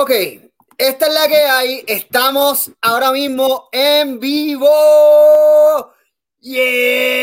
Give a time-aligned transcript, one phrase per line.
[0.00, 0.12] Ok,
[0.78, 1.84] esta es la que hay.
[1.86, 5.92] Estamos ahora mismo en vivo.
[6.38, 7.20] Yeah.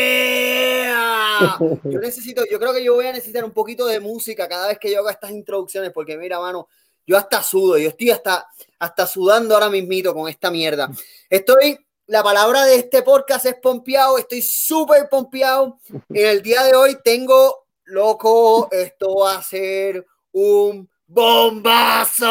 [1.82, 4.78] Yo necesito, yo creo que yo voy a necesitar un poquito de música cada vez
[4.78, 6.68] que yo haga estas introducciones, porque mira, mano,
[7.04, 8.46] yo hasta sudo, yo estoy hasta,
[8.78, 10.88] hasta sudando ahora mismito con esta mierda.
[11.28, 15.80] Estoy, la palabra de este podcast es pompeado, estoy súper pompeado.
[16.10, 22.26] En el día de hoy tengo, loco, esto va a ser un ¡Bombazo!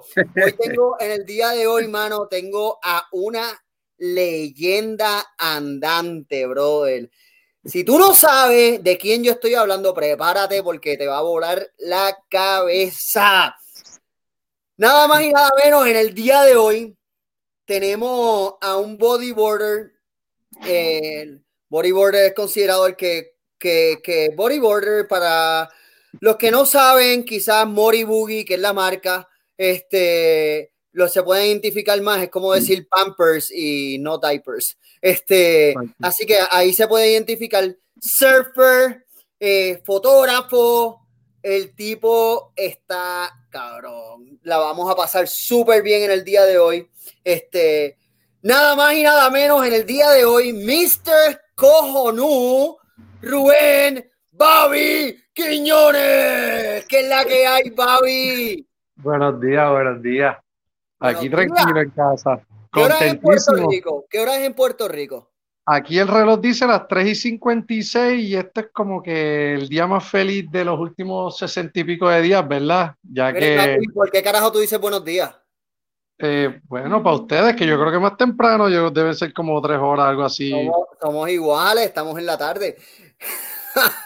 [0.00, 0.04] Hoy
[0.58, 3.62] tengo, en el día de hoy, mano, tengo a una
[3.98, 7.10] leyenda andante, brother.
[7.62, 11.70] Si tú no sabes de quién yo estoy hablando, prepárate porque te va a volar
[11.80, 13.54] la cabeza.
[14.78, 16.96] Nada más y nada menos, en el día de hoy
[17.66, 19.92] tenemos a un bodyboarder.
[20.66, 25.68] El bodyboarder es considerado el que, que, que bodyboarder para
[26.20, 31.46] los que no saben, quizás Mori Boogie, que es la marca, este, lo se pueden
[31.46, 34.76] identificar más, es como decir Pampers y no diapers.
[35.00, 39.06] Este, así que ahí se puede identificar surfer,
[39.40, 41.00] eh, fotógrafo,
[41.42, 44.38] el tipo está cabrón.
[44.42, 46.88] La vamos a pasar súper bien en el día de hoy.
[47.24, 47.98] Este,
[48.42, 51.40] nada más y nada menos en el día de hoy, Mr.
[51.54, 52.76] Cojonú,
[53.20, 56.84] Rubén Bobby Quiñones.
[56.86, 58.66] ¿Qué es la que hay, Bobby?
[58.96, 60.36] Buenos días, buenos días.
[61.00, 62.40] Aquí tranquilo en casa.
[62.70, 64.04] ¿Qué hora es en Puerto Rico?
[64.10, 65.30] ¿Qué hora es en Puerto Rico?
[65.64, 69.86] Aquí el reloj dice las 3 y 56 y este es como que el día
[69.86, 72.94] más feliz de los últimos sesenta y pico de días, ¿verdad?
[73.02, 73.78] Ya que...
[73.94, 75.34] ¿Por qué carajo tú dices buenos días?
[76.18, 79.78] Eh, bueno, para ustedes, que yo creo que más temprano, yo, debe ser como tres
[79.78, 80.50] horas, algo así.
[80.50, 82.76] Somos, somos iguales, estamos en la tarde.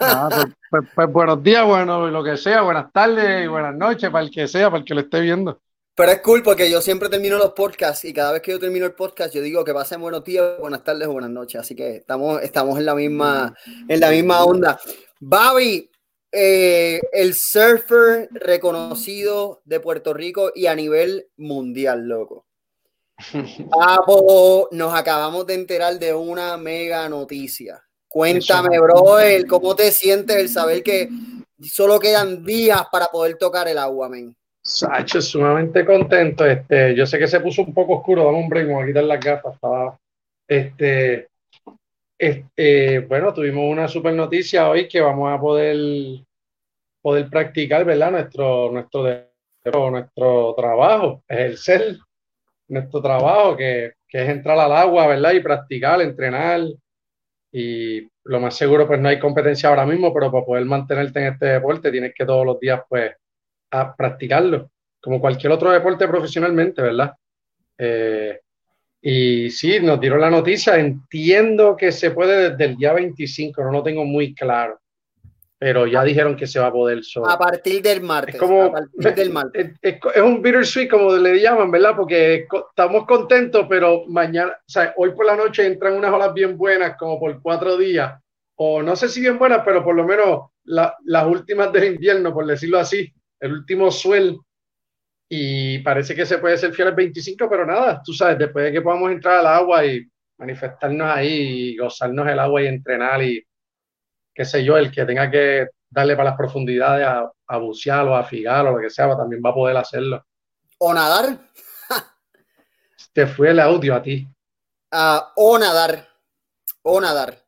[0.00, 0.28] Ah,
[0.70, 4.31] pues, pues, buenos días, bueno, lo que sea, buenas tardes y buenas noches para el
[4.31, 5.61] que sea, para el que lo esté viendo.
[5.97, 8.84] Pero es cool porque yo siempre termino los podcasts y cada vez que yo termino
[8.84, 11.59] el podcast yo digo que pasen buenos días, buenas tardes o buenas noches.
[11.59, 13.54] Así que estamos, estamos en la misma,
[13.88, 14.78] en la misma onda.
[15.21, 15.91] Babi,
[16.31, 22.47] eh, el surfer reconocido de Puerto Rico y a nivel mundial, loco.
[24.72, 27.85] nos acabamos de enterar de una mega noticia.
[28.09, 29.05] Cuéntame, bro,
[29.49, 31.09] ¿cómo te sientes el saber que
[31.62, 34.34] solo quedan días para poder tocar el agua, men?
[34.62, 36.45] Sacho, sumamente contento.
[36.45, 39.05] Este, yo sé que se puso un poco oscuro, dame un break, voy a quitar
[39.05, 39.56] las gafas.
[40.49, 41.28] Este,
[42.19, 45.77] este, bueno, tuvimos una super noticia hoy que vamos a poder,
[47.03, 48.11] poder practicar, ¿verdad?
[48.11, 49.31] Nuestro, nuestro,
[49.91, 51.99] nuestro trabajo, ejercer
[52.69, 55.33] nuestro trabajo, que, que es entrar al agua, ¿verdad?
[55.33, 56.62] Y practicar, entrenar,
[57.53, 61.33] y lo más seguro pues no hay competencia ahora mismo, pero para poder mantenerte en
[61.33, 63.12] este deporte tienes que todos los días pues
[63.71, 64.71] a practicarlo,
[65.01, 67.12] como cualquier otro deporte profesionalmente, ¿verdad?
[67.79, 68.41] Eh,
[69.01, 73.73] y sí, nos dieron la noticia, entiendo que se puede desde el día 25, no
[73.73, 74.81] lo tengo muy claro
[75.59, 77.31] pero ya dijeron que se va a poder solo.
[77.31, 78.34] A partir del martes.
[78.34, 79.72] Es como, del martes.
[79.83, 81.97] Es, un bittersweet, como le llaman, ¿verdad?
[81.97, 86.59] Porque estamos contentos, pero mañana, o sea, hoy por la noche entran unas olas bien
[86.59, 88.21] buenas, como por cuatro días,
[88.56, 92.47] o no sé si bien buenas, pero por lo menos las últimas del invierno, por
[92.47, 94.39] decirlo así, el último suel.
[95.28, 98.72] Y parece que se puede ser fiel el 25, pero nada, tú sabes, después de
[98.72, 100.06] que podamos entrar al agua y
[100.39, 103.45] manifestarnos ahí y gozarnos el agua y entrenar y
[104.36, 108.22] qué sé yo, el que tenga que darle para las profundidades a, bucear o a
[108.22, 110.24] figar o lo que sea, también va a poder hacerlo.
[110.78, 111.38] ¿O nadar?
[113.14, 114.28] Te fue el audio a ti.
[114.92, 116.06] Ah, o nadar.
[116.82, 117.38] O nadar.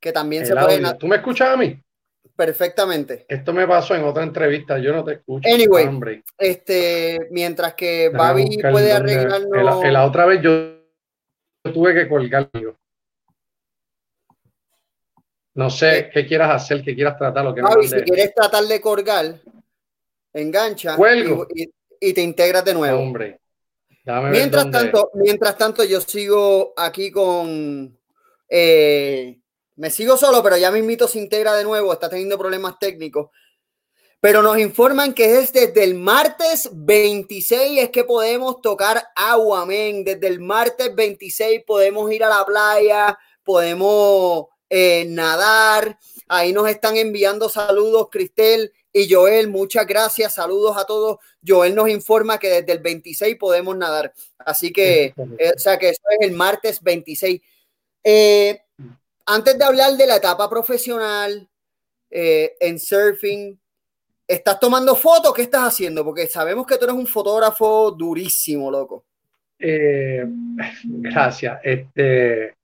[0.00, 0.94] Que también se puede.
[0.94, 1.80] ¿Tú me escuchas a mí?
[2.34, 3.24] Perfectamente.
[3.28, 5.48] Esto me pasó en otra entrevista, yo no te escucho.
[5.48, 9.82] Anyway, este, mientras que Babi puede arreglarlo.
[9.90, 10.52] La, otra vez yo
[11.72, 12.50] tuve que colgar.
[15.56, 17.42] No sé eh, qué quieras hacer, qué quieras tratar.
[17.42, 19.40] Lo que si quieres tratar de colgar,
[20.34, 20.96] engancha
[21.54, 23.00] y, y, te integras de nuevo.
[23.00, 23.40] Hombre,
[24.30, 27.98] mientras, tanto, mientras tanto, yo sigo aquí con.
[28.50, 29.40] Eh,
[29.76, 31.90] me sigo solo, pero ya mi mito se integra de nuevo.
[31.90, 33.30] Está teniendo problemas técnicos.
[34.20, 40.04] Pero nos informan que es desde el martes 26 es que podemos tocar agua, men.
[40.04, 45.98] Desde el martes 26 podemos ir a la playa, podemos eh, nadar.
[46.28, 49.48] Ahí nos están enviando saludos, Cristel y Joel.
[49.48, 50.34] Muchas gracias.
[50.34, 51.18] Saludos a todos.
[51.46, 54.12] Joel nos informa que desde el 26 podemos nadar.
[54.38, 57.40] Así que, eh, o sea, que eso es el martes 26.
[58.02, 58.60] Eh,
[59.26, 61.48] antes de hablar de la etapa profesional
[62.08, 63.58] en surfing,
[64.26, 65.34] ¿estás tomando fotos?
[65.34, 66.04] ¿Qué estás haciendo?
[66.04, 69.04] Porque sabemos que tú eres un fotógrafo durísimo, loco.
[69.58, 71.58] Gracias.
[71.62, 72.54] Este,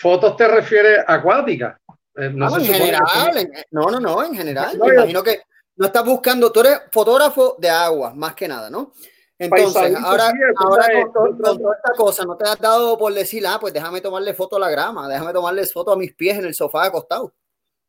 [0.00, 1.80] ¿Fotos te refiere a acuática?
[2.16, 4.78] Eh, no, en general, no, no, no, en general.
[4.78, 5.40] me imagino que
[5.76, 8.92] no estás buscando, tú eres fotógrafo de agua, más que nada, ¿no?
[9.38, 13.72] Entonces, ahora, ahora con, toda esta cosa, no te has dado por decir, ah, pues
[13.72, 16.86] déjame tomarle foto a la grama, déjame tomarle foto a mis pies en el sofá
[16.86, 17.32] acostado.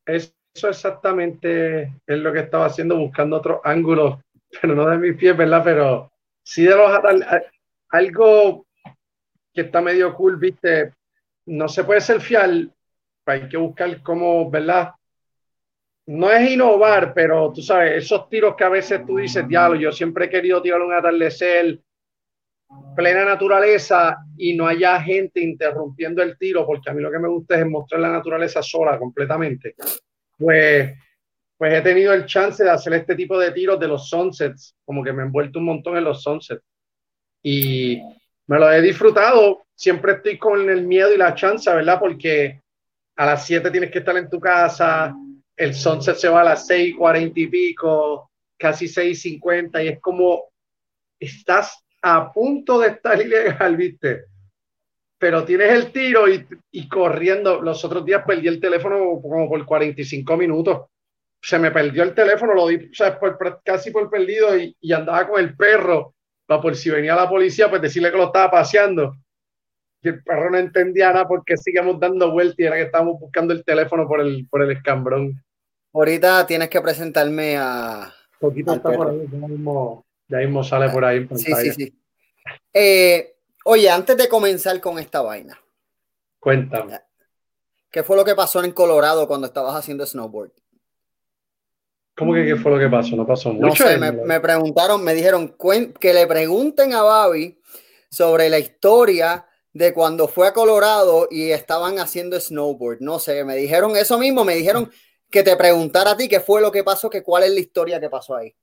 [0.05, 0.31] Eso
[0.63, 4.19] exactamente es lo que estaba haciendo, buscando otros ángulos,
[4.61, 5.61] pero no de mis pies, ¿verdad?
[5.63, 6.11] Pero
[6.43, 6.91] sí de los
[7.89, 8.67] algo
[9.51, 10.93] que está medio cool, viste,
[11.49, 12.71] no se puede ser fiel,
[13.25, 14.91] hay que buscar cómo, ¿verdad?
[16.07, 19.91] No es innovar, pero tú sabes, esos tiros que a veces tú dices, diablo, yo
[19.91, 21.79] siempre he querido tirar un atardecer,
[22.95, 27.27] plena naturaleza y no haya gente interrumpiendo el tiro, porque a mí lo que me
[27.27, 29.75] gusta es mostrar la naturaleza sola completamente.
[30.37, 30.93] Pues,
[31.57, 35.03] pues he tenido el chance de hacer este tipo de tiros de los sunsets, como
[35.03, 36.63] que me he envuelto un montón en los sunsets.
[37.41, 38.01] Y
[38.47, 39.63] me lo he disfrutado.
[39.79, 42.01] Siempre estoy con el miedo y la chance, ¿verdad?
[42.01, 42.61] Porque
[43.15, 45.15] a las 7 tienes que estar en tu casa,
[45.55, 50.49] el sunset se va a las 6:40 y pico, casi 6:50 y es como
[51.17, 54.25] estás a punto de estar ilegal, ¿viste?
[55.17, 57.61] Pero tienes el tiro y, corriendo.
[57.61, 60.87] Los otros días perdí el teléfono como por 45 minutos.
[61.41, 64.91] Se me perdió el teléfono, lo di o sea, por, casi por perdido y, y
[64.91, 66.15] andaba con el perro
[66.57, 69.15] por si venía la policía, pues decirle que lo estaba paseando.
[70.01, 73.53] Y el perro no entendía nada porque seguíamos dando vueltas y era que estábamos buscando
[73.53, 75.43] el teléfono por el, por el escambrón.
[75.93, 78.13] Ahorita tienes que presentarme a.
[78.39, 79.27] Poquito está por ahí,
[80.27, 81.27] ya mismo, sale por ahí.
[81.35, 81.99] sí, sí, sí.
[82.73, 83.35] Eh,
[83.65, 85.59] oye, antes de comenzar con esta vaina.
[86.39, 86.99] Cuéntame.
[87.91, 90.51] ¿Qué fue lo que pasó en Colorado cuando estabas haciendo snowboard?
[92.15, 93.15] ¿Cómo que qué fue lo que pasó?
[93.15, 93.67] No pasó mucho.
[93.67, 95.55] No sé, me, preguntaron, me dijeron
[95.99, 97.59] que le pregunten a Babi
[98.09, 102.99] sobre la historia de cuando fue a Colorado y estaban haciendo snowboard.
[103.01, 104.89] No sé, me dijeron eso mismo, me dijeron
[105.29, 107.99] que te preguntara a ti qué fue lo que pasó, que cuál es la historia
[107.99, 108.53] que pasó ahí.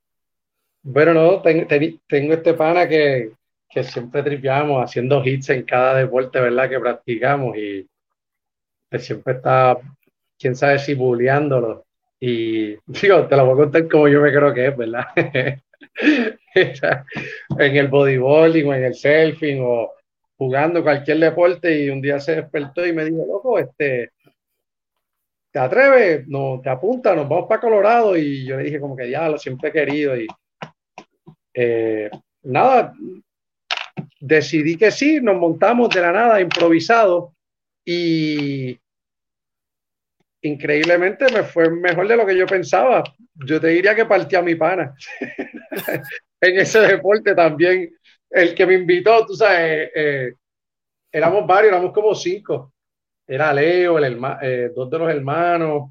[0.83, 3.33] Bueno, no, tengo, este pana que,
[3.69, 6.69] que siempre tripeamos haciendo hits en cada deporte, ¿verdad?
[6.69, 7.89] Que practicamos y
[8.99, 9.79] siempre está,
[10.39, 11.87] quién sabe si bulleándolo
[12.19, 15.05] y digo, te lo voy a contar como yo me creo que es, ¿verdad?
[16.55, 19.93] en el bodyboarding o en el surfing o
[20.37, 24.13] jugando cualquier deporte y un día se despertó y me dijo, loco, este,
[25.51, 26.27] ¿te atreves?
[26.29, 29.39] No, te apunta, nos vamos para Colorado y yo le dije como que ya lo
[29.39, 30.27] siempre he querido y
[31.55, 32.11] eh,
[32.43, 32.93] nada,
[34.21, 37.33] decidí que sí, nos montamos de la nada, improvisado
[37.85, 38.79] y
[40.43, 43.03] increíblemente me fue mejor de lo que yo pensaba.
[43.35, 44.95] Yo te diría que partí a mi pana.
[46.41, 47.91] en ese deporte también.
[48.31, 50.35] El que me invitó, tú sabes, eh,
[51.13, 52.73] éramos varios, éramos como cinco.
[53.27, 55.91] Era Leo, el eh, dos de los hermanos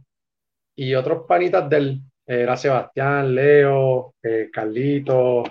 [0.76, 2.00] y otros panitas del.
[2.28, 5.44] Era Sebastián, Leo, eh, Carlito,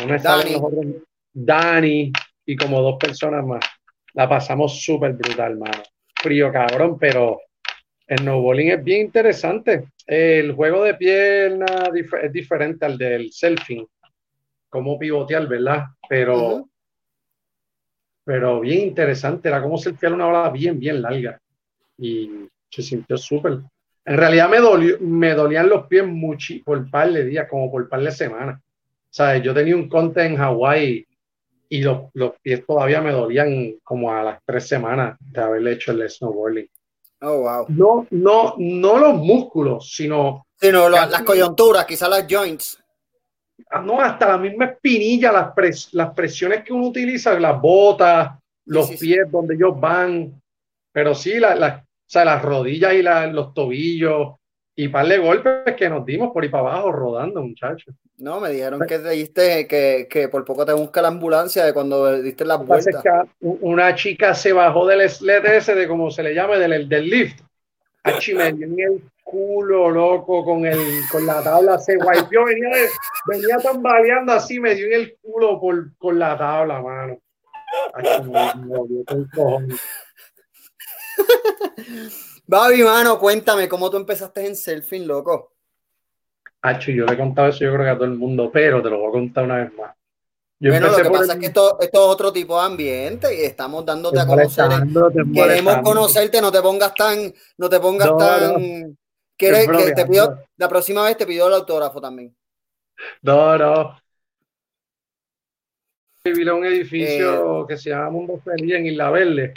[0.00, 0.56] no me Dani.
[1.32, 2.12] Dani
[2.46, 3.64] y como dos personas más.
[4.14, 5.82] La pasamos súper brutal, mano.
[6.14, 7.40] Frío cabrón, pero
[8.06, 9.88] el snowballing es bien interesante.
[10.06, 11.90] El juego de pierna
[12.22, 13.86] es diferente al del selfing,
[14.68, 15.84] como pivotear, ¿verdad?
[16.08, 16.68] Pero,
[18.24, 21.40] pero bien interesante, era como selfiear una ola bien, bien larga.
[21.98, 23.60] Y se sintió súper.
[24.04, 27.88] En realidad me, dolió, me dolían los pies mucho por par de días, como por
[27.88, 28.60] par de semanas.
[29.10, 29.42] ¿Sabes?
[29.42, 31.06] Yo tenía un conte en Hawái
[31.68, 35.92] y los, los pies todavía me dolían como a las tres semanas de haberle hecho
[35.92, 36.68] el snowboarding.
[37.22, 37.66] Oh, wow.
[37.68, 40.46] No, no, no los músculos, sino.
[40.60, 42.82] Sino las, coyunturas, quizás las joints.
[43.70, 48.90] Ah, no, hasta la misma espinilla, las, las presiones que uno utiliza, las botas, los
[48.92, 50.40] pies donde ellos van.
[50.92, 54.34] Pero sí, la, la, o sea, las rodillas y los tobillos
[54.78, 57.94] y par de golpes que nos dimos por ahí para abajo rodando, muchachos.
[58.18, 61.72] No, me dijeron que te diste, que, que, por poco te busca la ambulancia de
[61.72, 63.26] cuando diste la vuelta.
[63.40, 67.40] una chica se bajó del sled ese, de como se le llama, del, del lift.
[68.02, 72.68] Achi me dio en el culo, loco, con, el, con la tabla, se guayó, venía,
[73.26, 77.18] venía tambaleando así, me dio en el culo por, con la tabla, mano.
[77.94, 79.66] Achi, me,
[82.46, 85.54] Babi, mano, cuéntame cómo tú empezaste en surfing, loco.
[86.62, 88.90] Hacho, yo le he contado eso yo creo que a todo el mundo, pero te
[88.90, 89.92] lo voy a contar una vez más.
[90.60, 93.84] bueno, lo que pasa es que esto, esto, es otro tipo de ambiente y estamos
[93.84, 94.66] dándote a conocer.
[95.34, 98.96] Queremos conocerte, no te pongas tan, no te pongas tan,
[99.36, 102.34] ¿Quieres que te pido, la próxima vez te pido el autógrafo también?
[103.22, 103.96] No, no.
[106.24, 109.54] Viví un edificio eh, que se llama Mundo Feliz en Isla Verde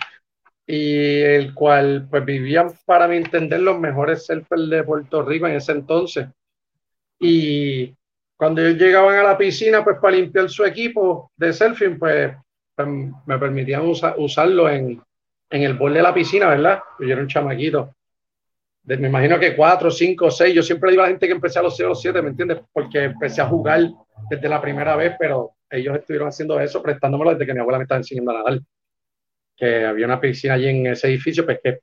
[0.68, 5.56] y el cual pues vivían para mi entender los mejores surfers de Puerto Rico en
[5.56, 6.28] ese entonces.
[7.20, 7.92] Y
[8.38, 12.36] cuando ellos llegaban a la piscina pues para limpiar su equipo de surfing pues,
[12.76, 12.88] pues
[13.26, 15.02] me permitían usarlo en,
[15.50, 16.82] en el bol de la piscina, ¿verdad?
[17.00, 17.96] Yo era un chamaquito.
[18.84, 20.54] Me imagino que cuatro, cinco, seis.
[20.56, 22.60] Yo siempre digo a la gente que empecé a los 0 siete, ¿me entiendes?
[22.72, 23.82] Porque empecé a jugar
[24.30, 27.84] desde la primera vez, pero ellos estuvieron haciendo eso, prestándomelo desde que mi abuela me
[27.84, 28.60] estaba enseñando a nadar
[29.60, 31.80] que había una piscina allí en ese edificio, pues que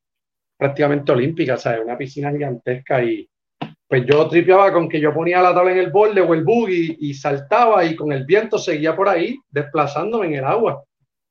[0.57, 1.83] prácticamente olímpica, ¿sabes?
[1.85, 3.29] Una piscina gigantesca y
[3.87, 6.97] pues yo tripeaba con que yo ponía la tabla en el borde o el buggy
[6.99, 10.83] y saltaba y con el viento seguía por ahí desplazándome en el agua.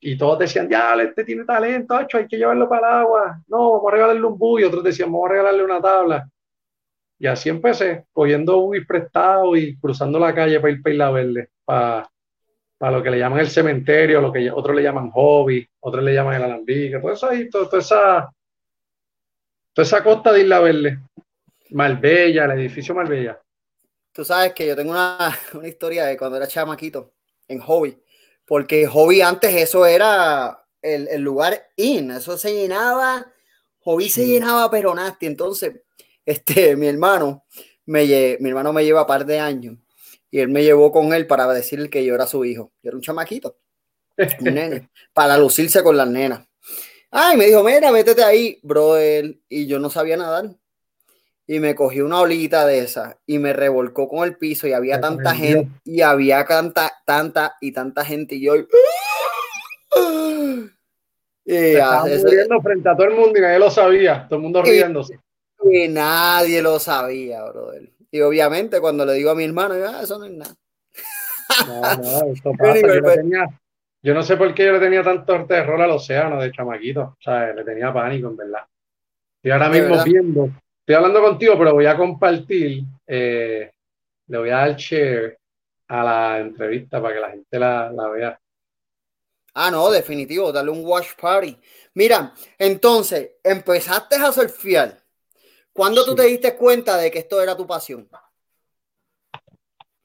[0.07, 3.41] Y todos decían, ya, este tiene talento, hecho, hay que llevarlo para el agua.
[3.47, 4.63] No, vamos a regalarle un buggy.
[4.63, 6.29] Otros decían, vamos a regalarle una tabla.
[7.17, 11.49] Y así empecé, cogiendo buggy prestado y cruzando la calle para ir para Isla Verde,
[11.65, 12.09] para
[12.77, 16.13] para lo que le llaman el cementerio, lo que otros le llaman hobby, otros le
[16.13, 18.31] llaman el alambique, todo eso ahí, todo, toda, esa,
[19.73, 20.99] toda esa costa de Isla Verde,
[21.71, 23.41] Marbella, el edificio Marbella.
[24.11, 25.17] Tú sabes que yo tengo una,
[25.53, 27.13] una historia de cuando era chamaquito
[27.47, 27.97] en hobby,
[28.45, 33.31] porque hobby antes eso era el, el lugar in, eso se llenaba,
[33.79, 35.73] hobby se llenaba pero nasty, entonces
[36.25, 37.45] este, mi hermano,
[37.85, 38.05] me,
[38.39, 39.77] mi hermano me lleva un par de años
[40.31, 42.73] y él me llevó con él para decirle que yo era su hijo.
[42.81, 43.57] Yo era un chamaquito,
[44.17, 46.47] un nene, para lucirse con las nenas.
[47.11, 50.53] Ay, me dijo, mira, métete ahí, bro, él, y yo no sabía nadar.
[51.47, 54.99] Y me cogió una olita de esa y me revolcó con el piso y había
[54.99, 58.55] tanta gente y había tanta, tanta y tanta gente y yo...
[58.55, 58.65] Y
[62.23, 65.19] muriendo frente a todo el mundo y nadie lo sabía, todo el mundo riéndose.
[65.71, 67.89] Y nadie lo sabía, brother.
[68.11, 70.55] Y obviamente cuando le digo a mi hermano, ah, eso no es nada.
[71.67, 72.79] No, no, esto pasa.
[72.79, 73.19] yo, pues
[74.01, 77.01] yo, no sé por qué yo le tenía tanto terror al océano de chamaquito.
[77.01, 78.61] O sea, le tenía pánico, en verdad.
[79.43, 80.49] Y ahora mismo viendo,
[80.85, 83.71] estoy hablando contigo, pero voy a compartir, eh,
[84.27, 85.39] le voy a dar share
[85.87, 88.39] a la entrevista para que la gente la, la vea.
[89.55, 91.57] Ah, no, definitivo, dale un watch party.
[91.95, 95.05] Mira, entonces, empezaste a surfear
[95.73, 98.07] ¿Cuándo tú te diste cuenta de que esto era tu pasión?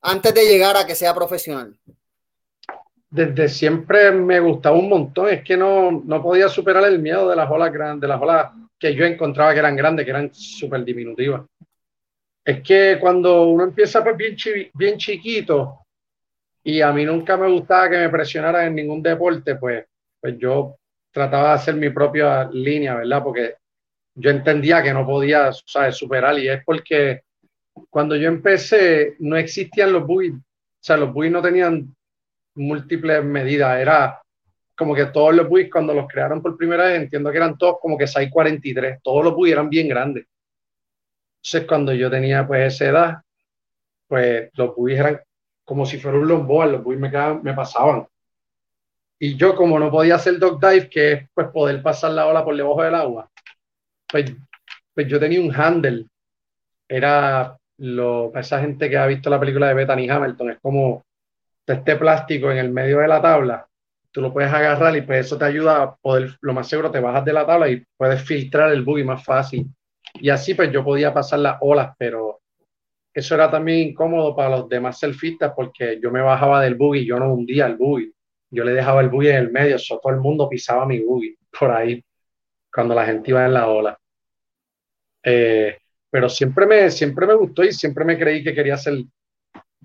[0.01, 1.79] Antes de llegar a que sea profesional.
[3.09, 5.29] Desde siempre me gustaba un montón.
[5.29, 8.51] Es que no, no podía superar el miedo de las olas grandes, de las olas
[8.81, 11.43] que yo encontraba que eran grandes, que eran súper diminutivas.
[12.43, 14.35] Es que cuando uno empieza pues bien,
[14.73, 15.81] bien chiquito
[16.65, 19.85] y a mí nunca me gustaba que me presionaran en ningún deporte, pues,
[20.19, 20.77] pues yo
[21.13, 23.23] trataba de hacer mi propia línea, ¿verdad?
[23.23, 23.57] Porque
[24.15, 25.97] yo entendía que no podía ¿sabes?
[25.97, 27.23] superar y es porque
[27.91, 31.95] cuando yo empecé no existían los buis, o sea, los buis no tenían
[32.55, 34.20] múltiples medidas, era
[34.81, 37.77] como que todos los buis cuando los crearon por primera vez, entiendo que eran todos
[37.83, 40.27] como que 643, todos los buis eran bien grandes.
[41.37, 43.23] Entonces cuando yo tenía pues esa edad,
[44.09, 45.21] pues los buis eran
[45.67, 47.11] como si fuera un longboard, los buis me,
[47.53, 48.07] pasaban.
[49.19, 52.43] Y yo como no podía hacer dog dive, que es pues poder pasar la ola
[52.43, 53.31] por debajo del agua,
[54.11, 54.33] pues,
[54.95, 56.07] pues, yo tenía un handle.
[56.89, 61.05] Era lo, esa gente que ha visto la película de Bethany Hamilton, es como
[61.67, 63.67] este plástico en el medio de la tabla,
[64.13, 67.01] tú lo puedes agarrar y pues eso te ayuda a poder, lo más seguro te
[67.01, 69.67] bajas de la tabla y puedes filtrar el buggy más fácil.
[70.15, 72.41] Y así pues yo podía pasar las olas, pero
[73.15, 77.19] eso era también incómodo para los demás surfistas porque yo me bajaba del buggy, yo
[77.19, 78.13] no hundía el buggy,
[78.51, 81.37] yo le dejaba el buggy en el medio, eso, todo el mundo pisaba mi buggy
[81.59, 82.03] por ahí
[82.73, 83.99] cuando la gente iba en la ola.
[85.23, 85.77] Eh,
[86.11, 88.95] pero siempre me, siempre me gustó y siempre me creí que quería ser,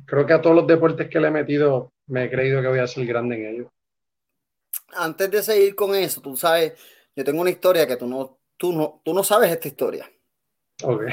[0.05, 2.79] creo que a todos los deportes que le he metido, me he creído que voy
[2.79, 3.74] a ser grande en ellos.
[4.93, 6.73] Antes de seguir con eso, tú sabes,
[7.15, 10.09] yo tengo una historia que tú no, tú no, tú no sabes esta historia.
[10.83, 11.03] Ok.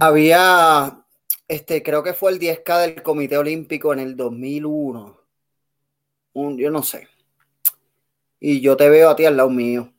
[0.00, 1.04] Había,
[1.46, 5.20] este, creo que fue el 10K del Comité Olímpico en el 2001.
[6.34, 7.08] Un, yo no sé.
[8.40, 9.92] Y yo te veo a ti al lado mío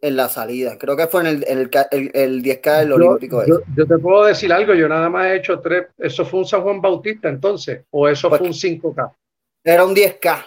[0.00, 0.78] en la salida.
[0.78, 3.44] Creo que fue en el, el, el, 10K del Olímpico.
[3.46, 6.62] Yo, te puedo decir algo, yo nada más he hecho tres, ¿eso fue un San
[6.62, 7.84] Juan Bautista entonces?
[7.90, 9.12] ¿O eso fue un 5K?
[9.64, 10.44] Era un 10K.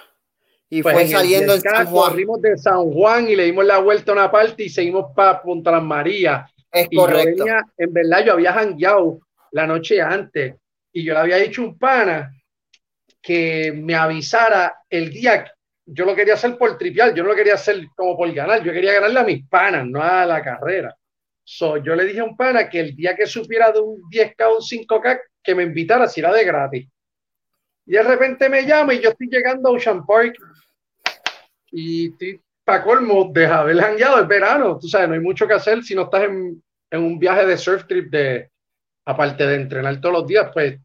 [0.72, 2.10] Y pues fue saliendo en San Juan.
[2.10, 5.40] Corrimos de San Juan y le dimos la vuelta a una parte y seguimos para
[5.42, 6.50] Punta Las Marías.
[6.72, 7.46] Es correcto.
[7.78, 9.20] en verdad, yo había jangueado
[9.52, 10.56] la noche antes
[10.94, 12.34] y yo le había dicho un pana
[13.22, 15.46] que me avisara el día
[15.94, 18.72] yo lo quería hacer por trivial, yo no lo quería hacer como por ganar, yo
[18.72, 20.96] quería ganarle a mis panas, no a la carrera.
[21.44, 24.46] So, yo le dije a un pana que el día que supiera de un 10K
[24.46, 26.88] o un 5K, que me invitara si era de gratis.
[27.86, 30.36] Y de repente me llama y yo estoy llegando a Ocean Park
[31.72, 32.14] y
[32.64, 34.78] para colmo de haber jangueado el verano.
[34.80, 37.58] Tú sabes, no hay mucho que hacer si no estás en, en un viaje de
[37.58, 38.50] surf trip de,
[39.06, 40.80] aparte de entrenar todos los días, pues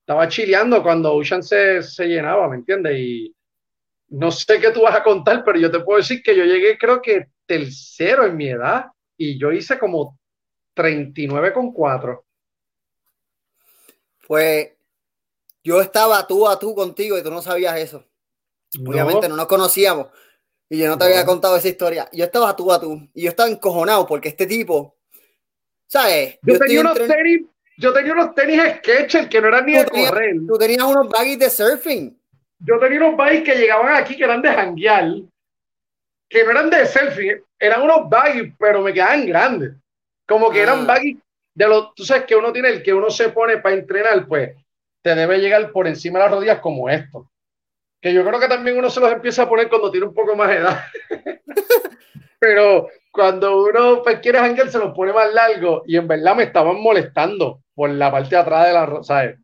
[0.00, 2.98] estaba chileando cuando Ocean se, se llenaba, ¿me entiendes?
[2.98, 3.34] Y
[4.08, 6.76] no sé qué tú vas a contar, pero yo te puedo decir que yo llegué
[6.78, 10.18] creo que tercero en mi edad y yo hice como
[10.74, 12.24] 39 con 4.
[14.26, 14.72] Pues
[15.62, 18.09] yo estaba tú a tú contigo y tú no sabías eso.
[18.78, 20.08] Obviamente no nos conocíamos
[20.68, 22.08] y yo no te había contado esa historia.
[22.12, 24.96] Yo estaba tú a tú y yo estaba encojonado porque este tipo,
[25.86, 26.38] ¿sabes?
[26.42, 27.46] Yo, tenía unos tenis,
[27.76, 30.36] yo tenía unos tenis Skechers que no eran ni de correr.
[30.46, 32.20] Tú tenías unos baggies de surfing.
[32.60, 35.12] Yo tenía unos baggies que llegaban aquí que eran de janguear,
[36.28, 39.72] que no eran de selfie, eran unos baggies, pero me quedaban grandes.
[40.26, 40.84] Como que eran ah.
[40.84, 41.18] baggies
[41.54, 44.54] de los, tú sabes que uno tiene el que uno se pone para entrenar, pues
[45.02, 47.28] te debe llegar por encima de las rodillas como esto.
[48.00, 50.34] Que yo creo que también uno se los empieza a poner cuando tiene un poco
[50.34, 50.84] más de edad.
[52.38, 56.44] Pero cuando uno pues, quiere janguear se los pone más largo y en verdad me
[56.44, 59.38] estaban molestando por la parte de atrás de la, ¿sabes?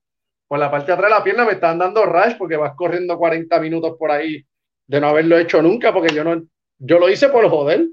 [0.49, 3.19] Por la parte de atrás de la pierna me estaban dando rush porque vas corriendo
[3.19, 4.45] 40 minutos por ahí
[4.87, 6.47] de no haberlo hecho nunca porque yo no,
[6.79, 7.87] yo lo hice por joder.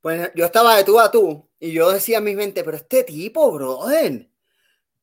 [0.00, 3.04] Pues yo estaba de tú a tú y yo decía en mi mente, pero este
[3.04, 4.28] tipo, brother,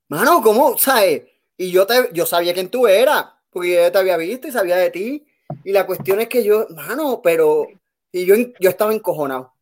[0.07, 0.77] mano, ¿cómo?
[0.77, 1.23] ¿Sabes?
[1.57, 4.77] Y yo, te, yo sabía quién tú eras, porque yo te había visto y sabía
[4.77, 5.25] de ti.
[5.63, 7.67] Y la cuestión es que yo, mano, pero.
[8.11, 9.53] Y yo, yo estaba encojonado.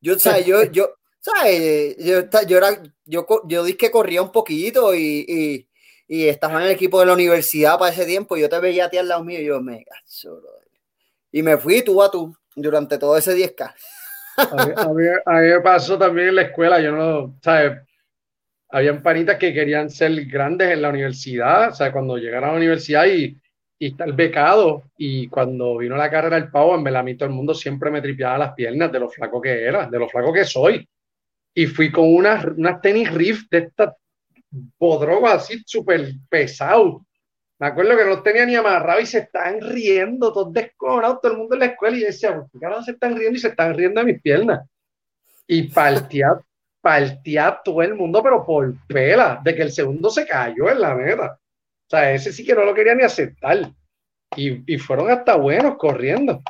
[0.00, 0.46] Yo, ¿sabes?
[0.46, 1.96] Yo, yo, ¿sabes?
[1.98, 5.68] Yo, yo, era, yo, yo dije que corría un poquito y, y,
[6.08, 8.36] y, estaba en el equipo de la universidad para ese tiempo.
[8.36, 10.40] Y yo te veía a ti al lado mío y yo, me cacho,
[11.30, 13.74] Y me fui tú a tú durante todo ese 10K.
[14.36, 15.02] A mí,
[15.50, 17.80] me pasó también en la escuela, yo no, ¿sabes?
[18.68, 22.58] Habían panitas que querían ser grandes en la universidad, o sea, cuando llegaron a la
[22.58, 23.36] universidad y,
[23.78, 27.90] y el becado, y cuando vino la carrera del pavo, en todo el mundo siempre
[27.90, 30.88] me tripeaba las piernas de lo flaco que era, de lo flaco que soy.
[31.54, 33.94] Y fui con unas, unas tenis riff de estas
[34.78, 37.06] podrogas así súper pesado
[37.58, 41.38] me acuerdo que no tenía ni amarrado y se estaban riendo, todos descojonados, todo el
[41.38, 41.96] mundo en la escuela.
[41.96, 44.68] Y yo decía, ¿por qué se están riendo y se están riendo de mis piernas?
[45.46, 46.38] Y partía,
[46.86, 50.94] partía todo el mundo, pero por pela, de que el segundo se cayó en la
[50.94, 51.36] meta.
[51.36, 53.58] O sea, ese sí que no lo quería ni aceptar.
[54.36, 56.40] Y, y fueron hasta buenos corriendo.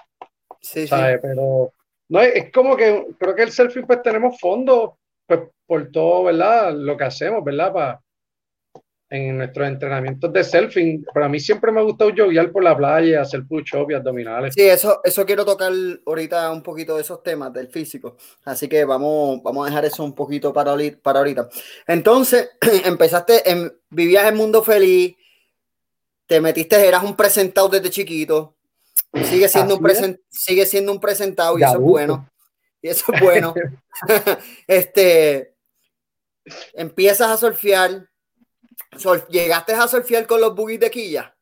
[0.60, 0.94] Sí, sí.
[1.22, 1.72] Pero
[2.10, 6.74] no, es como que creo que el selfie, pues tenemos fondo pues, por todo, ¿verdad?
[6.74, 7.72] Lo que hacemos, ¿verdad?
[7.72, 8.00] Para
[9.08, 12.76] en nuestros entrenamientos de selfing, pero a mí siempre me ha gustado joguear por la
[12.76, 14.54] playa, hacer push-up y abdominales.
[14.54, 15.72] Sí, eso, eso quiero tocar
[16.04, 18.16] ahorita un poquito de esos temas del físico.
[18.44, 21.48] Así que vamos, vamos a dejar eso un poquito para, para ahorita.
[21.86, 22.50] Entonces,
[22.84, 25.16] empezaste, en, vivías en mundo feliz,
[26.26, 28.56] te metiste, eras un presentado desde chiquito,
[29.22, 32.28] sigue siendo, un, sigue siendo un presentado y eso es bueno.
[32.82, 33.54] Y eso es bueno.
[34.66, 35.54] este,
[36.74, 38.08] empiezas a surfear
[39.28, 41.34] ¿Llegaste a surfear con los boogies de quilla?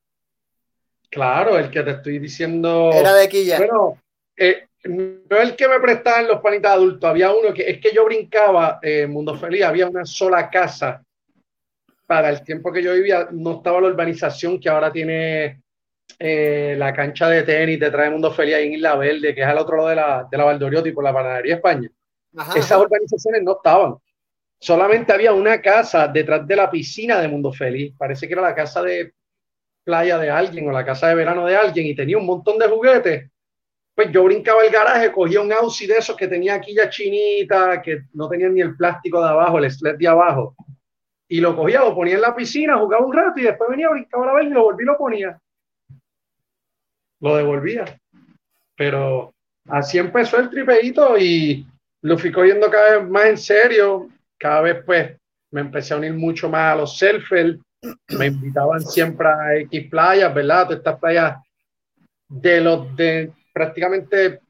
[1.10, 2.90] Claro, el que te estoy diciendo.
[2.92, 3.58] Era de quilla.
[3.58, 3.98] Bueno,
[4.36, 8.04] eh, no el que me prestaban los panitas adultos, había uno que es que yo
[8.04, 11.02] brincaba en Mundo Feliz, había una sola casa
[12.06, 15.62] para el tiempo que yo vivía, no estaba la urbanización que ahora tiene
[16.18, 19.46] eh, la cancha de tenis detrás de Mundo Feliz ahí en Isla Verde, que es
[19.46, 21.90] al otro lado de la, de la Valdoriotti por la Panadería España.
[22.54, 23.94] Esas urbanizaciones no estaban
[24.64, 27.94] solamente había una casa detrás de la piscina de Mundo Feliz.
[27.98, 29.12] Parece que era la casa de
[29.84, 32.66] playa de alguien o la casa de verano de alguien y tenía un montón de
[32.66, 33.30] juguetes.
[33.94, 37.82] Pues yo brincaba el garaje, cogía un Aussie de esos que tenía aquí ya chinita,
[37.82, 40.56] que no tenía ni el plástico de abajo, el sled de abajo.
[41.28, 44.26] Y lo cogía, lo ponía en la piscina, jugaba un rato y después venía, brincaba
[44.26, 45.38] la vez y lo volví y lo ponía.
[47.20, 47.84] Lo devolvía.
[48.74, 49.34] Pero
[49.68, 51.66] así empezó el tripeito y
[52.00, 54.08] lo fui cogiendo cada vez más en serio
[54.44, 55.16] cada vez pues
[55.52, 57.58] me empecé a unir mucho más a los surfers,
[58.18, 60.64] me invitaban siempre a X playas, ¿verdad?
[60.64, 61.36] Todas estas playas
[62.28, 64.40] de los de prácticamente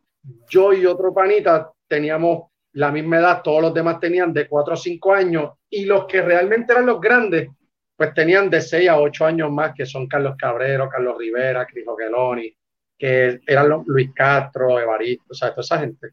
[0.49, 4.77] yo y otro panita teníamos la misma edad, todos los demás tenían de 4 o
[4.77, 7.51] 5 años y los que realmente eran los grandes,
[7.97, 11.95] pues tenían de 6 a 8 años más, que son Carlos Cabrero, Carlos Rivera, Cristo
[11.95, 12.53] Geloni,
[12.99, 16.09] que eran los Luis Castro, Evaristo, o sea, toda esa gente,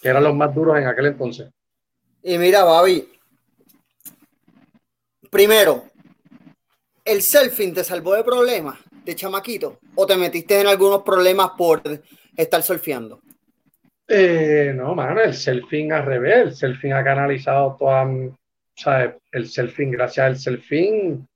[0.00, 1.48] que eran los más duros en aquel entonces.
[2.24, 3.11] Y mira, Babi,
[5.32, 5.84] primero,
[7.02, 9.78] ¿el selfing te salvó de problemas de chamaquito?
[9.94, 11.80] ¿O te metiste en algunos problemas por
[12.36, 13.22] estar surfeando?
[14.06, 18.06] Eh, no, mano, el selfing al revés, el selfing ha canalizado toda,
[18.76, 19.14] ¿sabes?
[19.30, 21.26] El selfing, gracias al selfing.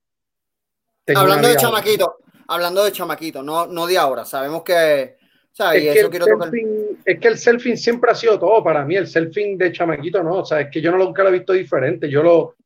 [1.15, 5.17] Hablando de chamaquito, hablando de chamaquito, no, no de ahora, sabemos que,
[5.53, 5.85] ¿sabes?
[5.85, 8.95] Es, que eso quiero selfing, es que el selfing siempre ha sido todo para mí,
[8.97, 11.55] el selfing de chamaquito no, o sea, es que yo no nunca lo he visto
[11.55, 12.57] diferente, yo lo,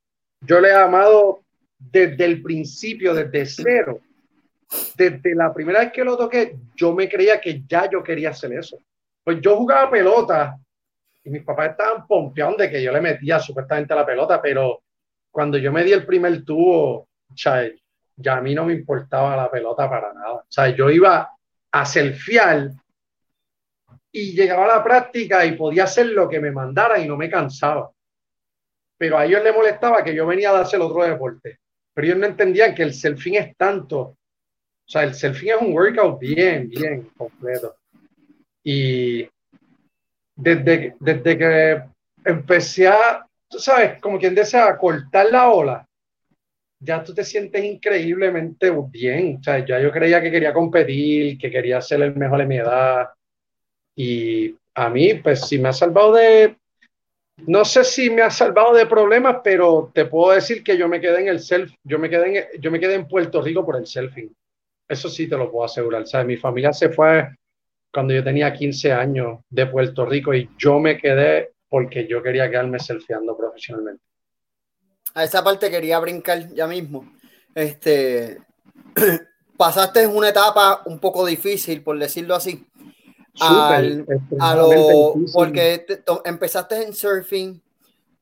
[0.40, 1.42] yo le he amado
[1.78, 4.00] desde el principio, desde cero.
[4.94, 8.52] Desde la primera vez que lo toqué, yo me creía que ya yo quería hacer
[8.52, 8.78] eso.
[9.24, 10.56] Pues yo jugaba pelota
[11.24, 14.82] y mis papás estaban pompeados de que yo le metía supuestamente la pelota, pero
[15.30, 17.06] cuando yo me di el primer tubo, o
[18.16, 20.34] ya a mí no me importaba la pelota para nada.
[20.34, 21.30] O sea, yo iba
[21.72, 22.70] a selfiar
[24.12, 27.30] y llegaba a la práctica y podía hacer lo que me mandara y no me
[27.30, 27.90] cansaba.
[29.00, 31.58] Pero a ellos les molestaba que yo venía a hacer otro deporte.
[31.94, 33.98] Pero ellos no entendían que el selfing es tanto.
[34.00, 34.16] O
[34.84, 37.76] sea, el selfing es un workout bien, bien completo.
[38.62, 39.26] Y
[40.36, 41.82] desde, desde que
[42.26, 45.88] empecé a, tú sabes, como quien desea, cortar la ola,
[46.78, 49.38] ya tú te sientes increíblemente bien.
[49.40, 52.58] O sea, ya yo creía que quería competir, que quería ser el mejor de mi
[52.58, 53.08] edad.
[53.96, 56.59] Y a mí, pues sí me ha salvado de,
[57.46, 61.00] no sé si me ha salvado de problemas, pero te puedo decir que yo me
[61.00, 63.76] quedé en el self, yo me quedé en, yo me quedé en Puerto Rico por
[63.76, 64.34] el selfing.
[64.88, 66.06] Eso sí te lo puedo asegurar.
[66.06, 67.28] Sea, mi familia se fue
[67.92, 72.50] cuando yo tenía 15 años de Puerto Rico y yo me quedé porque yo quería
[72.50, 74.02] quedarme selfieando profesionalmente.
[75.14, 77.12] A esa parte quería brincar ya mismo.
[77.54, 78.38] Este,
[79.56, 82.66] pasaste una etapa un poco difícil, por decirlo así.
[83.40, 85.86] A lo, porque
[86.24, 87.60] empezaste en surfing,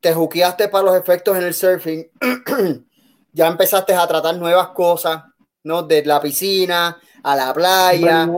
[0.01, 2.09] te juqueaste para los efectos en el surfing,
[3.33, 5.25] ya empezaste a tratar nuevas cosas,
[5.65, 5.83] ¿no?
[5.83, 8.29] De la piscina a la playa,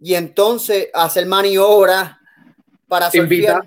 [0.00, 2.16] y entonces hacer maniobras
[2.88, 3.66] para Invita,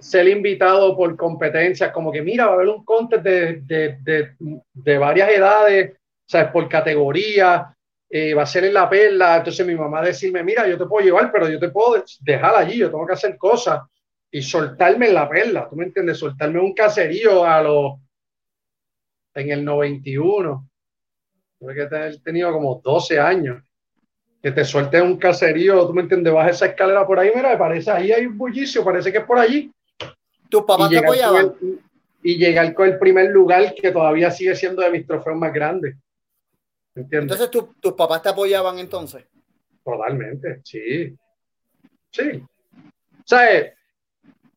[0.00, 4.36] ser, invitado por competencias, como que mira, va a haber un contest de, de, de,
[4.72, 5.96] de varias edades,
[6.26, 6.52] ¿sabes?
[6.52, 7.74] Por categoría,
[8.14, 9.38] eh, va a ser en la perla.
[9.38, 12.76] Entonces mi mamá decirme, mira, yo te puedo llevar, pero yo te puedo dejar allí,
[12.76, 13.80] yo tengo que hacer cosas
[14.30, 16.18] y soltarme en la perla, ¿tú me entiendes?
[16.18, 17.94] Soltarme un caserío a los,
[19.34, 20.68] en el 91.
[21.58, 23.62] Tuve que tener tenido como 12 años
[24.42, 27.56] que te suelte un caserío, tú me entiendes, baja esa escalera por ahí, mira, me
[27.56, 29.72] parece, ahí hay un bullicio, parece que es por allí.
[30.50, 31.54] ¿Tu papá te apoyaba?
[32.24, 35.96] y llegar con el primer lugar que todavía sigue siendo de mis trofeos más grandes.
[36.94, 37.40] ¿Entiendes?
[37.40, 39.24] Entonces, ¿tus papás te apoyaban entonces?
[39.84, 41.16] Totalmente, sí.
[42.10, 42.42] Sí.
[42.72, 43.72] O sea,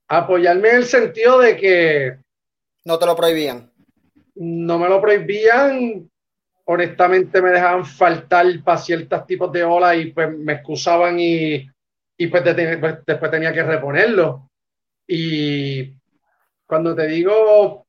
[0.08, 2.18] apoyarme en el sentido de que...
[2.84, 3.72] No te lo prohibían.
[4.36, 6.10] No me lo prohibían,
[6.66, 11.68] honestamente me dejaban faltar para ciertos tipos de olas y pues me excusaban y,
[12.18, 12.44] y pues,
[12.80, 14.50] pues, después tenía que reponerlo.
[15.08, 15.94] Y
[16.66, 17.85] cuando te digo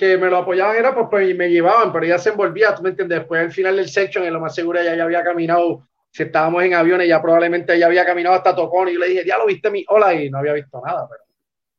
[0.00, 2.88] que me lo apoyaban era pues, pues me llevaban, pero ya se envolvía, tú me
[2.88, 6.22] entiendes, después al final del section, en lo más seguro ella ya había caminado, si
[6.22, 9.36] estábamos en aviones, ya probablemente ella había caminado hasta Tocón y yo le dije, ya
[9.36, 11.22] lo viste mi ola y no había visto nada, pero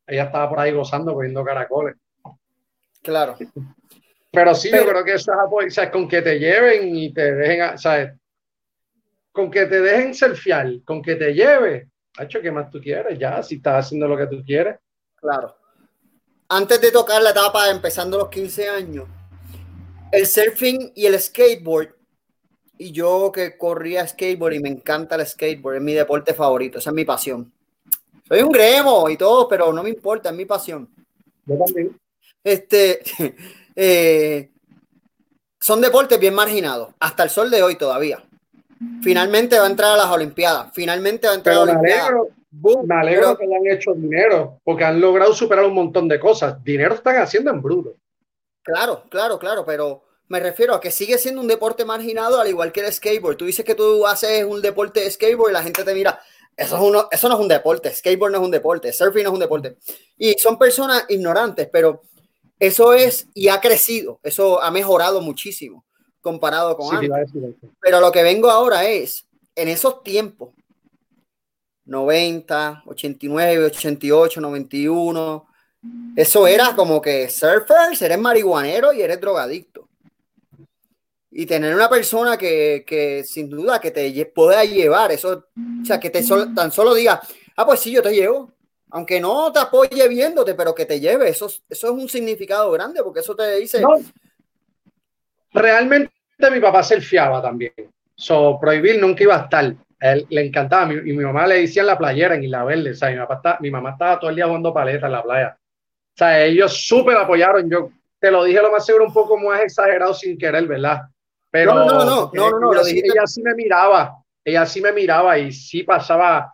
[0.06, 1.96] ella estaba por ahí gozando, cogiendo caracoles.
[3.02, 3.36] Claro.
[4.30, 5.32] Pero sí, yo creo que eso
[5.66, 8.12] es con que te lleven y te dejen, ¿sabes?
[9.32, 11.88] Con que te dejen fiel, con que te lleve,
[12.20, 14.78] hecho que más tú quieres, ya, si estás haciendo lo que tú quieres.
[15.16, 15.56] Claro.
[16.54, 19.08] Antes de tocar la etapa empezando los 15 años,
[20.10, 21.94] el surfing y el skateboard,
[22.76, 26.90] y yo que corría skateboard y me encanta el skateboard, es mi deporte favorito, esa
[26.90, 27.50] es mi pasión.
[28.28, 30.90] Soy un gremo y todo, pero no me importa, es mi pasión.
[31.46, 31.98] Yo también.
[32.44, 33.00] Este,
[33.74, 34.50] Eh,
[35.58, 38.22] son deportes bien marginados, hasta el sol de hoy todavía.
[39.02, 42.12] Finalmente va a entrar a las Olimpiadas, finalmente va a entrar a las Olimpiadas.
[42.52, 46.62] Me alegro que le han hecho dinero, porque han logrado superar un montón de cosas.
[46.62, 47.96] Dinero están haciendo en bruto.
[48.62, 52.72] Claro, claro, claro, pero me refiero a que sigue siendo un deporte marginado al igual
[52.72, 53.36] que el skateboard.
[53.36, 56.20] Tú dices que tú haces un deporte de skateboard y la gente te mira,
[56.56, 59.30] eso, es uno, eso no es un deporte, skateboard no es un deporte, surfing no
[59.30, 59.76] es un deporte.
[60.16, 62.02] Y son personas ignorantes, pero
[62.58, 65.84] eso es, y ha crecido, eso ha mejorado muchísimo
[66.20, 67.30] comparado con antes.
[67.80, 70.50] Pero lo que vengo ahora es, en esos tiempos,
[71.84, 75.46] 90, 89, 88, 91,
[76.14, 79.88] eso era como que surfers, eres marihuanero y eres drogadicto.
[81.30, 85.48] Y tener una persona que, que sin duda que te pueda llevar, eso,
[85.82, 86.22] o sea, que te
[86.54, 87.20] tan solo diga,
[87.56, 88.52] ah, pues sí, yo te llevo,
[88.90, 93.02] aunque no te apoye viéndote, pero que te lleve, eso, eso es un significado grande,
[93.02, 93.82] porque eso te dice...
[95.54, 96.12] Realmente
[96.50, 97.72] mi papá se fiaba también.
[98.14, 99.74] So, prohibir nunca iba a estar.
[100.02, 100.92] Él le encantaba.
[100.92, 102.90] y mi mamá le decía en la playera, en Isla Verde.
[102.90, 105.56] O sea, mi, papá mi mamá estaba todo el día jugando paleta en la playa.
[105.56, 107.70] O sea, ellos súper apoyaron.
[107.70, 111.02] Yo te lo dije lo más seguro un poco más exagerado sin querer, ¿verdad?
[111.50, 115.38] Pero no, no, no, no, no, ella, ella sí me miraba, ella sí me miraba
[115.38, 116.52] y sí pasaba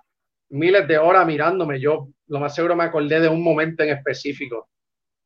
[0.51, 1.81] miles de horas mirándome.
[1.81, 4.69] Yo lo más seguro me acordé de un momento en específico.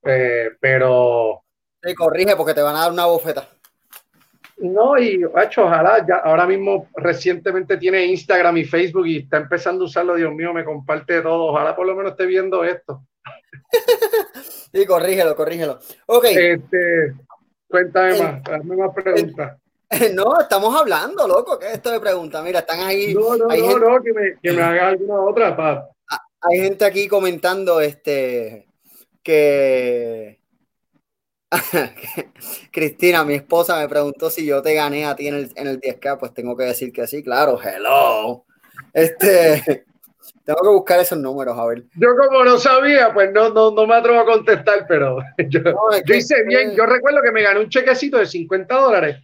[0.04, 1.42] Eh, pero...
[1.80, 3.48] Te corrige porque te van a dar una bofeta.
[4.58, 9.84] No, y hecho, ojalá, ya ahora mismo recientemente tiene Instagram y Facebook y está empezando
[9.84, 11.46] a usarlo, Dios mío, me comparte todo.
[11.46, 13.02] Ojalá por lo menos esté viendo esto.
[14.72, 15.78] sí, corrígelo, corrígelo.
[16.06, 16.24] Ok.
[16.26, 17.14] Este,
[17.68, 19.58] cuéntame más, hazme más preguntas.
[20.14, 21.58] No, estamos hablando, loco.
[21.58, 22.42] ¿Qué es esto de preguntas?
[22.42, 23.12] Mira, están ahí.
[23.12, 25.54] No, no, no, no, que me, que me haga alguna otra.
[25.54, 25.86] Pa.
[26.10, 28.66] Ah, hay gente aquí comentando este
[29.22, 30.41] que
[32.70, 35.80] Cristina, mi esposa, me preguntó si yo te gané a ti en el, en el
[35.80, 38.44] 10K, pues tengo que decir que sí, claro, hello.
[38.92, 39.62] Este,
[40.44, 41.84] tengo que buscar esos números, a ver.
[41.96, 45.60] Yo como no sabía, pues no, no, no me atrevo a contestar, pero yo,
[46.14, 46.74] hice bien.
[46.74, 49.16] Yo recuerdo que me gané un chequecito de 50 dólares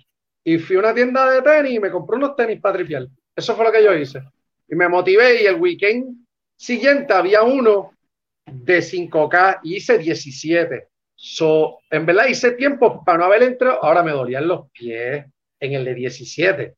[0.45, 2.79] y fui a una tienda de tenis y me compré unos tenis para.
[3.35, 4.23] Eso fue lo que yo hice.
[4.69, 7.93] Y me motivé y el weekend siguiente había uno
[8.47, 10.89] de 5K y hice 17.
[11.21, 15.27] So, en verdad hice tiempo para no haber entrado, ahora me dolían los pies
[15.59, 16.75] en el de 17.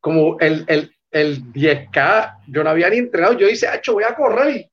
[0.00, 4.14] Como el, el, el 10K, yo no había ni entrenado, yo hice, hecho, voy a
[4.14, 4.72] correr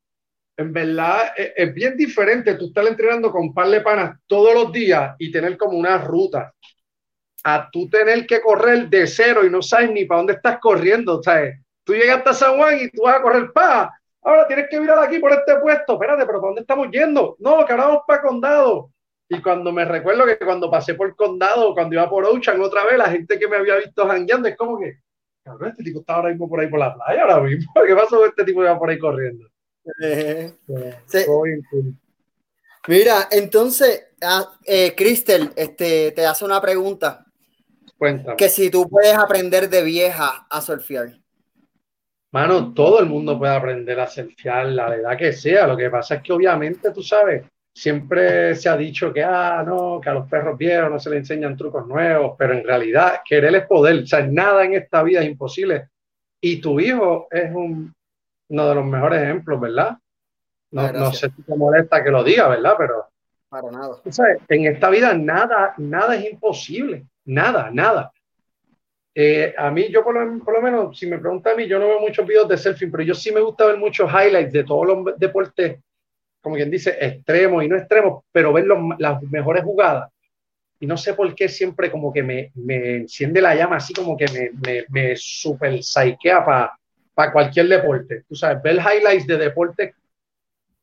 [0.59, 4.73] en verdad es, es, bien diferente tú estar entrenando con par de panas todos los
[4.73, 6.53] días y tener como una ruta
[7.45, 11.23] a tú tener que correr de cero y no sabes ni para dónde estás corriendo,
[11.23, 11.61] ¿sabes?
[11.85, 14.99] Tú llegas hasta San Juan y tú vas a correr pa, ahora tienes que mirar
[14.99, 17.35] aquí por este puesto, espérate, pero ¿para dónde estamos yendo?
[17.39, 18.91] No, que ahora vamos para Condado.
[19.29, 22.97] Y cuando me recuerdo que cuando pasé por Condado, cuando iba por Ocean otra vez,
[22.97, 24.99] la gente que me había visto jangueando es como que,
[25.43, 27.71] cabrón, este tipo está ahora mismo por ahí por la playa ahora mismo.
[27.87, 29.47] ¿Qué pasó con este tipo que va por ahí corriendo?
[30.01, 30.51] Eh,
[31.05, 31.25] sí.
[32.87, 37.25] Mira, entonces, ah, eh, Cristel, este, te hace una pregunta.
[37.97, 38.35] Cuéntame.
[38.35, 41.19] Que si tú puedes aprender de vieja a surfear.
[42.31, 45.65] Mano, todo el mundo puede aprender a surfear la edad que sea.
[45.65, 49.99] Lo que pasa es que obviamente, tú sabes, siempre se ha dicho que, ah, no,
[49.99, 53.55] que a los perros viejos no se les enseñan trucos nuevos, pero en realidad querer
[53.55, 54.03] es poder.
[54.03, 55.89] O sea, nada en esta vida es imposible.
[56.39, 57.93] Y tu hijo es un,
[58.49, 59.97] uno de los mejores ejemplos, ¿verdad?
[60.71, 62.75] No, no sé si te molesta que lo diga, ¿verdad?
[62.77, 63.05] Pero...
[63.49, 63.95] Para nada.
[64.05, 67.07] O sea, en esta vida nada, nada es imposible.
[67.25, 68.11] Nada, nada.
[69.15, 71.79] Eh, a mí, yo por lo, por lo, menos, si me preguntan a mí, yo
[71.79, 74.63] no veo muchos videos de selfie, pero yo sí me gusta ver muchos highlights de
[74.63, 75.79] todos los deportes,
[76.41, 80.09] como quien dice, extremos y no extremos, pero ver los, las mejores jugadas.
[80.79, 84.15] Y no sé por qué siempre como que me, me enciende la llama, así como
[84.15, 86.79] que me, me, me super psychea para
[87.13, 88.23] pa cualquier deporte.
[88.29, 89.93] Tú sabes, ver highlights de deportes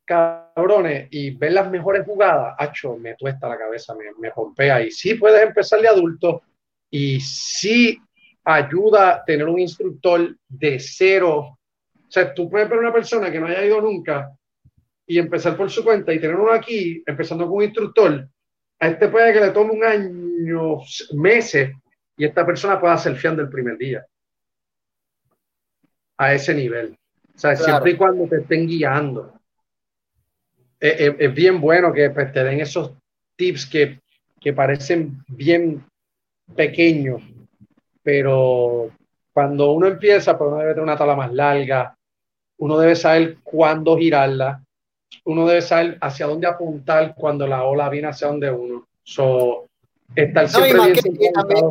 [0.05, 4.83] cabrones y ver las mejores jugadas, hacho, me tuesta la cabeza, me, me pompea.
[4.83, 6.43] Y sí puedes empezar de adulto
[6.91, 7.99] y sí
[8.47, 11.59] ayuda tener un instructor de cero.
[11.95, 14.31] O sea, tú puedes ver una persona que no haya ido nunca
[15.05, 18.29] y empezar por su cuenta y tener uno aquí, empezando con un instructor,
[18.79, 20.79] a este puede que le tome un año,
[21.15, 21.73] meses,
[22.17, 24.07] y esta persona pueda ser fiando el primer día.
[26.19, 26.97] A ese nivel.
[27.35, 27.65] O sea, claro.
[27.65, 29.39] siempre y cuando te estén guiando.
[30.79, 32.93] Es, es, es bien bueno que pues, te den esos
[33.37, 34.01] tips que,
[34.41, 35.85] que parecen bien
[36.55, 37.23] pequeños,
[38.07, 38.89] pero
[39.33, 41.93] cuando uno empieza, pues uno debe tener una tabla más larga,
[42.59, 44.63] uno debe saber cuándo girarla,
[45.25, 48.87] uno debe saber hacia dónde apuntar cuando la ola viene hacia donde uno.
[49.03, 49.67] So,
[50.15, 51.65] estar siempre no, y, bien que, y, también,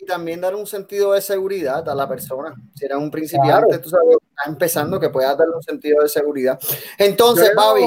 [0.00, 2.54] y, también, dar un sentido de seguridad a la persona.
[2.74, 3.82] Si eres un principiante, claro.
[3.82, 6.58] tú sabes, está empezando, que puedas darle un sentido de seguridad.
[6.96, 7.82] Entonces, Babi.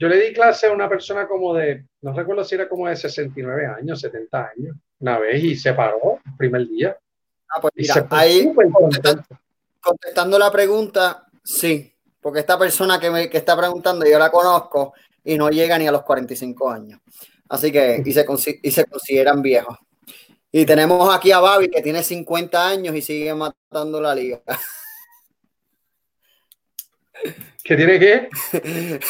[0.00, 2.96] Yo le di clase a una persona como de, no recuerdo si era como de
[2.96, 6.96] 69 años, 70 años, una vez y se paró el primer día.
[7.48, 9.24] Ah, pues mira, ahí contestando,
[9.80, 14.92] contestando, la pregunta, sí, porque esta persona que, me, que está preguntando yo la conozco
[15.24, 17.00] y no llega ni a los 45 años.
[17.48, 18.26] Así que, y se,
[18.62, 19.78] y se consideran viejos.
[20.50, 24.40] Y tenemos aquí a Babi que tiene 50 años y sigue matando la liga.
[27.64, 28.28] ¿Qué tiene qué?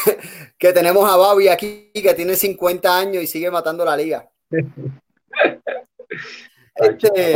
[0.59, 4.29] que tenemos a Babi aquí que tiene 50 años y sigue matando la liga.
[6.75, 7.35] este...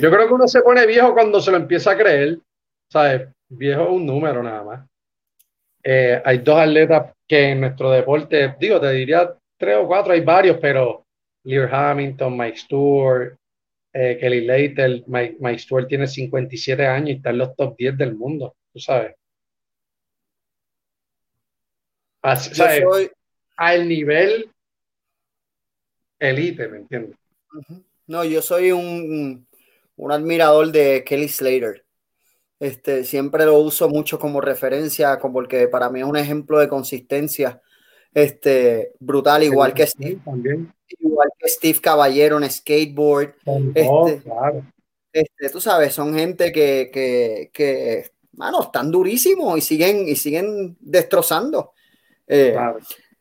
[0.00, 2.38] Yo creo que uno se pone viejo cuando se lo empieza a creer.
[2.88, 3.28] ¿Sabes?
[3.48, 4.88] Viejo es un número nada más.
[5.82, 10.20] Eh, hay dos atletas que en nuestro deporte, digo, te diría tres o cuatro, hay
[10.20, 11.04] varios, pero
[11.44, 13.36] Lear Hamilton, Mike Stewart,
[13.92, 17.98] eh, Kelly Slater, Mike, Mike Stewart tiene 57 años y está en los top 10
[17.98, 19.14] del mundo, tú sabes.
[22.22, 22.82] Así, ¿sabes?
[22.82, 23.10] Soy...
[23.56, 24.50] Al nivel
[26.24, 27.16] elite, ¿me entiendes?
[28.06, 29.46] No, yo soy un,
[29.96, 31.84] un admirador de Kelly Slater.
[32.60, 36.68] Este, siempre lo uso mucho como referencia, como porque para mí es un ejemplo de
[36.68, 37.60] consistencia
[38.12, 40.72] este, brutal, igual que Steve, también.
[41.00, 43.34] igual que Steve Caballero en skateboard.
[43.74, 44.22] Este,
[45.12, 50.76] este, tú sabes, son gente que, que, que mano, están durísimos y siguen, y siguen
[50.80, 51.72] destrozando.
[52.26, 52.56] Eh,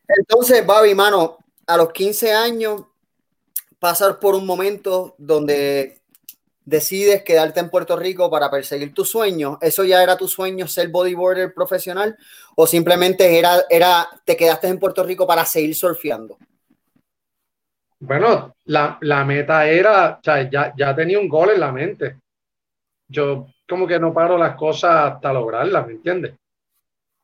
[0.07, 2.83] entonces, Babi, mano, a los 15 años,
[3.83, 5.97] pasar por un momento donde
[6.63, 10.87] decides quedarte en Puerto Rico para perseguir tu sueño, ¿eso ya era tu sueño ser
[10.87, 12.15] bodyboarder profesional
[12.55, 16.37] o simplemente era, era te quedaste en Puerto Rico para seguir surfeando?
[17.99, 22.19] Bueno, la, la meta era, ya, ya tenía un gol en la mente.
[23.09, 26.35] Yo como que no paro las cosas hasta lograrlas, ¿me entiendes?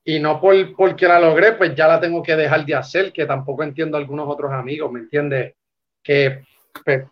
[0.03, 3.25] Y no por, porque la logré, pues ya la tengo que dejar de hacer, que
[3.25, 5.53] tampoco entiendo a algunos otros amigos, ¿me entiendes?
[6.03, 6.48] Que
[6.83, 7.05] pues,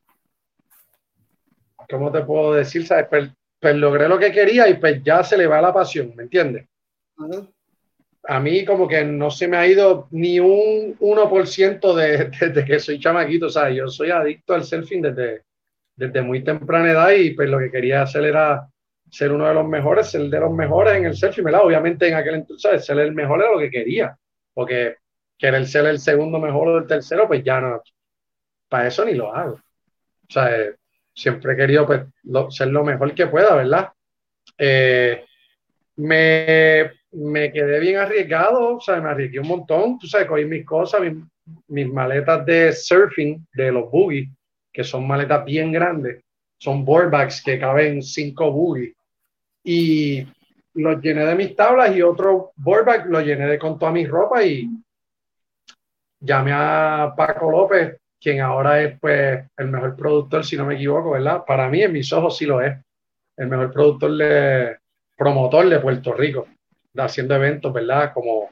[1.90, 2.86] ¿cómo te puedo decir?
[2.86, 3.08] ¿Sabes?
[3.10, 6.24] Pues, pues, logré lo que quería y pues ya se le va la pasión, ¿me
[6.24, 6.68] entiendes?
[8.24, 12.80] A mí como que no se me ha ido ni un 1% de, desde que
[12.80, 15.44] soy chamaquito, o sea, yo soy adicto al surfing desde,
[15.96, 18.70] desde muy temprana edad y pues lo que quería hacer era
[19.10, 21.62] ser uno de los mejores, ser de los mejores en el surfing, ¿verdad?
[21.64, 24.18] Obviamente en aquel entonces ser el mejor era lo que quería,
[24.54, 24.98] porque
[25.38, 27.82] querer ser el segundo mejor o el tercero, pues ya no,
[28.70, 29.54] para eso ni lo hago.
[29.54, 30.50] O sea,
[31.14, 32.02] siempre he querido pues,
[32.50, 33.90] ser lo mejor que pueda, ¿verdad?
[34.58, 35.26] Eh,
[35.96, 40.66] me, me, quedé bien arriesgado, o sea, me arriesgué un montón, tú sabes, cogí mis
[40.66, 41.02] cosas,
[41.68, 44.30] mis, maletas de surfing de los boogies,
[44.72, 46.24] que son maletas bien grandes,
[46.60, 48.94] son boardbacks que caben cinco boogies,
[49.64, 50.26] y
[50.76, 54.44] los llené de mis tablas y otro boardback lo llené de con toda mi ropa
[54.44, 54.70] y
[56.20, 61.12] llamé a Paco López, quien ahora es pues el mejor productor, si no me equivoco,
[61.12, 61.44] ¿verdad?
[61.46, 62.76] Para mí, en mis ojos sí lo es.
[63.36, 64.78] El mejor productor de
[65.16, 66.48] promotor de Puerto Rico,
[66.96, 68.12] haciendo eventos, ¿verdad?
[68.14, 68.50] Como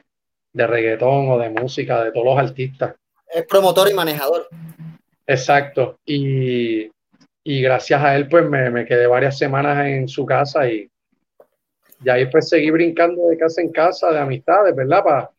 [0.52, 2.94] de reggaetón o de música, de todos los artistas.
[3.28, 4.48] Es promotor y manejador.
[5.26, 5.98] Exacto.
[6.04, 6.90] Y,
[7.42, 10.88] y gracias a él, pues me, me, quedé varias semanas en su casa y,
[12.04, 15.02] y ahí pues seguí brincando de casa en casa, de amistades, ¿verdad?
[15.02, 15.30] Para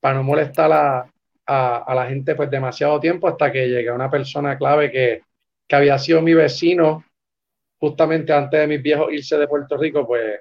[0.00, 1.12] para no molestar a,
[1.52, 5.22] a, la gente pues demasiado tiempo hasta que llegué a una persona clave que,
[5.66, 7.04] que había sido mi vecino
[7.78, 10.40] justamente antes de mis viejos irse de Puerto Rico, pues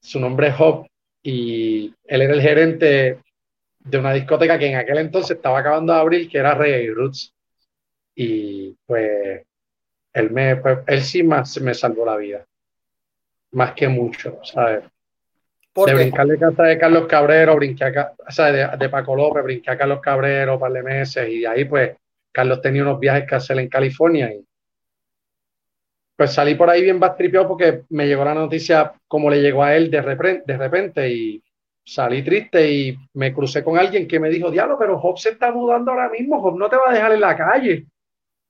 [0.00, 0.86] su nombre es Job
[1.22, 3.20] y él era el gerente
[3.78, 7.32] de una discoteca que en aquel entonces estaba acabando de abrir, que era Reggae Roots.
[8.14, 9.42] Y pues
[10.12, 12.46] él, me, pues, él sí más me salvó la vida,
[13.52, 14.84] más que mucho, ¿sabes?
[15.74, 19.70] De brincar de casa de Carlos Cabrero, brinqué a, o sea, de, Paco López, brinqué
[19.70, 21.96] a Carlos Cabrero un par de meses y ahí pues
[22.30, 24.44] Carlos tenía unos viajes que hacer en California y
[26.16, 29.74] pues salí por ahí bien bastripeado porque me llegó la noticia como le llegó a
[29.74, 31.42] él de repente, de repente y
[31.84, 35.52] salí triste y me crucé con alguien que me dijo, diablo, pero Job se está
[35.52, 37.86] mudando ahora mismo, Job no te va a dejar en la calle.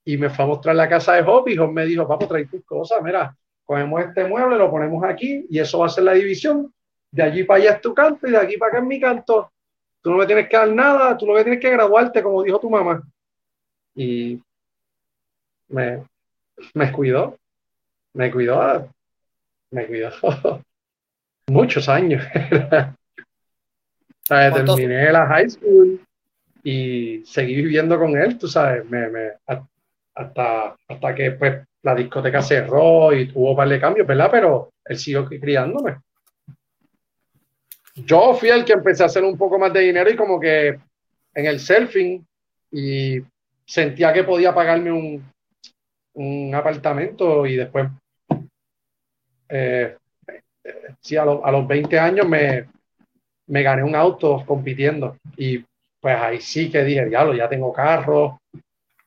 [0.05, 2.49] Y me fue a mostrar la casa de Job y Job me dijo, vamos, traer
[2.49, 3.35] tus cosas, mira,
[3.65, 6.73] cogemos este mueble, lo ponemos aquí y eso va a ser la división
[7.15, 9.53] de allí para allá es tu canto y de aquí para acá es mi canto.
[10.03, 12.59] Tú no me tienes que dar nada, tú lo que tienes que graduarte, como dijo
[12.59, 13.03] tu mamá.
[13.95, 14.41] Y
[15.69, 16.03] me,
[16.75, 17.39] me cuidó,
[18.15, 18.89] me cuidó,
[19.71, 20.11] me cuidó
[21.47, 22.27] muchos años.
[24.29, 26.01] Terminé la high school
[26.65, 29.31] y seguí viviendo con él, tú sabes, me, me,
[30.17, 34.31] hasta, hasta que pues, la discoteca cerró y tuvo un par de cambios, ¿verdad?
[34.33, 35.99] Pero él siguió criándome
[37.95, 40.79] yo fui el que empecé a hacer un poco más de dinero y como que
[41.35, 42.25] en el surfing
[42.73, 43.21] y
[43.65, 45.25] sentía que podía pagarme un,
[46.15, 47.89] un apartamento y después,
[49.49, 49.97] eh,
[51.01, 52.67] sí, a, a, los 20 años me,
[53.47, 55.65] me gané un auto compitiendo y
[56.01, 58.41] pues ahí sí que dije, diablo, ya tengo carro,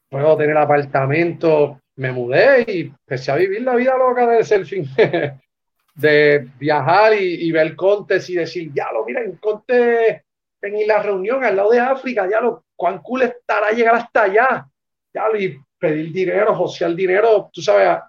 [0.10, 4.86] puedo tener apartamento, me mudé y empecé a vivir la vida loca del surfing.
[5.98, 10.24] de viajar y, ver Contes y decir, ya lo, mira, en Conte,
[10.62, 14.68] en la reunión al lado de África, ya lo, cuán cool estará llegar hasta allá,
[15.12, 18.00] ya lo, y pedir dinero, josear dinero, tú sabes,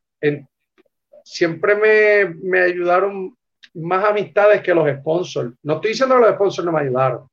[1.24, 3.34] siempre me, me ayudaron
[3.74, 5.54] más amistades que los sponsors.
[5.62, 7.26] No estoy diciendo que los sponsors no me ayudaron,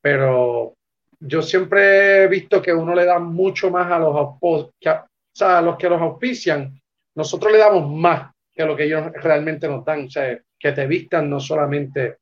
[0.00, 0.74] pero
[1.20, 4.38] yo siempre he visto que uno le da mucho más a los
[5.32, 6.80] sea, los que los auspician,
[7.14, 10.06] nosotros le damos más que lo que ellos realmente nos dan.
[10.06, 12.16] O sea, que te vistan no solamente,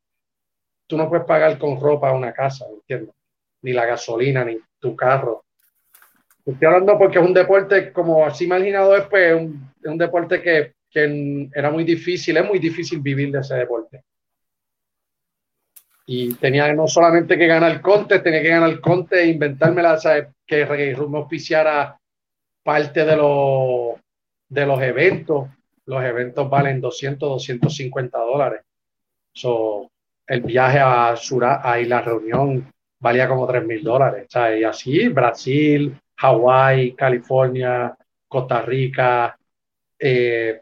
[0.85, 3.15] tú no puedes pagar con ropa una casa, ¿entiendes?
[3.63, 5.45] Ni la gasolina, ni tu carro.
[6.45, 10.73] Estoy hablando porque es un deporte, como así imaginado es, pues, un, un deporte que,
[10.91, 14.03] que era muy difícil, es muy difícil vivir de ese deporte.
[16.05, 19.97] Y tenía no solamente que ganar conte, tenía que ganar conte e inventármela,
[20.45, 21.99] que me auspiciara
[22.63, 23.99] parte de los,
[24.47, 25.49] de los eventos.
[25.87, 28.61] Los eventos valen 200, 250 dólares.
[29.33, 29.89] So,
[30.27, 34.27] el viaje a, Sura, a la reunión valía como 3 mil dólares.
[34.57, 37.95] Y así, Brasil, Hawái, California,
[38.27, 39.37] Costa Rica,
[39.99, 40.61] eh,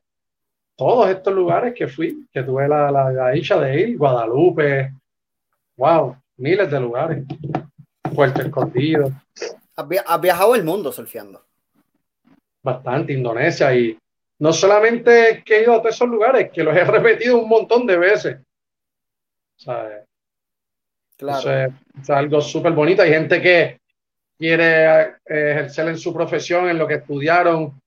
[0.76, 4.94] todos estos lugares que fui, que tuve la, la, la dicha de ir, Guadalupe,
[5.78, 7.24] wow, miles de lugares,
[8.14, 9.12] Puerto Escondido.
[9.76, 11.42] Has, viajado el mundo surfeando.
[12.62, 13.98] Bastante, Indonesia y
[14.40, 17.86] no solamente que he ido a todos esos lugares, que los he repetido un montón
[17.86, 18.38] de veces.
[19.56, 20.04] ¿Sabes?
[21.18, 21.74] Claro.
[22.02, 23.02] es, algo súper bonito.
[23.02, 23.80] Hay gente que
[24.38, 27.80] quiere eh, ejercer en su profesión, en lo que estudiaron,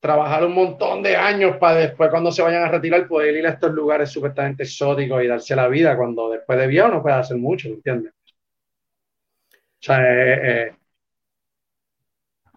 [0.00, 3.50] trabajar un montón de años para después, cuando se vayan a retirar, poder ir a
[3.50, 7.36] estos lugares supuestamente exóticos y darse la vida, cuando después de viejo no puede hacer
[7.36, 8.12] mucho, ¿entiendes?
[9.52, 10.76] O sea, eh, eh,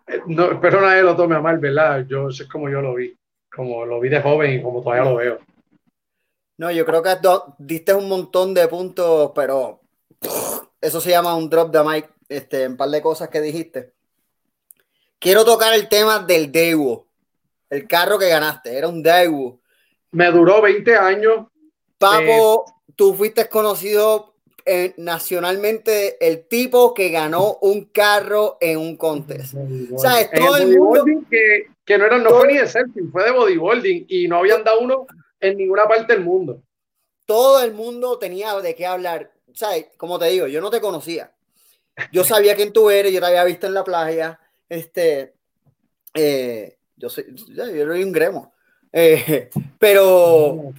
[0.07, 2.05] eh, no, espero nadie lo tome a mal, ¿verdad?
[2.07, 3.15] Yo sé como yo lo vi,
[3.53, 5.39] como lo vi de joven y como todavía lo veo.
[6.57, 7.09] No, yo creo que
[7.57, 9.81] diste un montón de puntos, pero
[10.79, 13.93] eso se llama un drop de mic, este, un par de cosas que dijiste.
[15.19, 17.07] Quiero tocar el tema del Dewo
[17.71, 19.59] el carro que ganaste, era un Daewoo.
[20.11, 21.47] Me duró 20 años.
[21.97, 24.30] Papo, eh, tú fuiste conocido
[24.65, 29.55] eh, nacionalmente el tipo que ganó un carro en un contest.
[29.97, 30.29] ¿Sabes?
[30.31, 31.05] Todo el, mundo.
[31.29, 34.63] Que, que, no, era, no fue ni de selfie, fue de bodybuilding y no habían
[34.63, 35.07] dado uno
[35.39, 36.61] en ninguna parte del mundo.
[37.25, 39.31] Todo el mundo tenía de qué hablar.
[39.53, 39.87] ¿Sabes?
[39.97, 41.31] Como te digo, yo no te conocía.
[42.11, 44.39] Yo sabía quién tú eres, yo te había visto en la playa.
[44.69, 45.33] Este.
[46.13, 48.53] Eh, yo soy, yo soy un gremo.
[48.93, 49.49] Eh,
[49.79, 50.73] pero,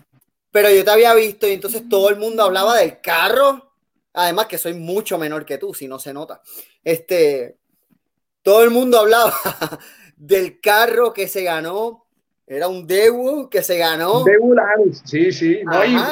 [0.51, 3.72] pero yo te había visto y entonces todo el mundo hablaba del carro.
[4.15, 6.43] Además que soy mucho menor que tú, si no se nota.
[6.85, 7.57] Este,
[8.43, 9.33] todo el mundo hablaba
[10.17, 12.07] del carro que se ganó.
[12.47, 14.25] Era un Dewu que se ganó.
[15.05, 15.63] Sí, sí.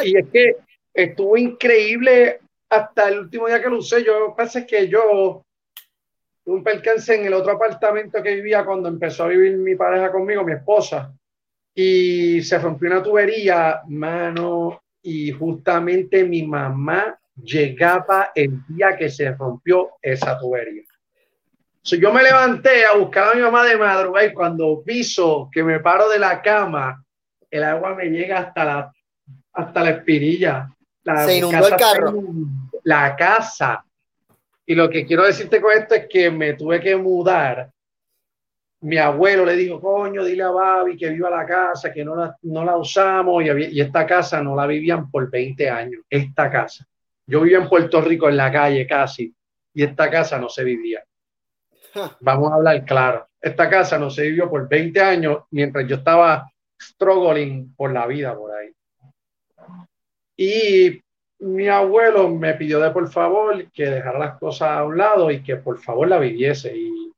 [0.05, 0.57] y, es que
[0.95, 2.41] estuvo increíble
[2.71, 4.03] hasta el último día que lo usé.
[4.05, 5.43] Yo pensé que yo
[6.47, 10.45] un percance en el otro apartamento que vivía cuando empezó a vivir mi pareja conmigo,
[10.45, 11.15] mi esposa,
[11.75, 19.33] y se rompió una tubería, mano, y justamente mi mamá llegaba el día que se
[19.33, 20.83] rompió esa tubería.
[21.83, 25.81] yo me levanté a buscar a mi mamá de madrugada y cuando piso que me
[25.81, 27.05] paro de la cama,
[27.51, 28.93] el agua me llega hasta la,
[29.53, 30.69] hasta la espirilla.
[31.25, 32.15] se inundó el carro.
[32.85, 33.85] La casa
[34.71, 37.73] y lo que quiero decirte con esto es que me tuve que mudar.
[38.83, 42.37] Mi abuelo le dijo, coño, dile a Babi que viva la casa, que no la,
[42.43, 43.43] no la usamos.
[43.43, 46.03] Y, esta casa no la vivían por 20 años.
[46.09, 46.87] Esta casa.
[47.31, 49.33] Yo vivía en Puerto Rico, en la calle casi,
[49.73, 51.05] y esta casa no se vivía.
[52.19, 53.29] Vamos a hablar claro.
[53.41, 56.51] Esta casa no se vivió por 20 años mientras yo estaba
[56.81, 58.73] struggling por la vida por ahí.
[60.37, 61.01] Y
[61.39, 65.41] mi abuelo me pidió de por favor que dejara las cosas a un lado y
[65.41, 66.77] que por favor la viviese.
[66.77, 67.13] Y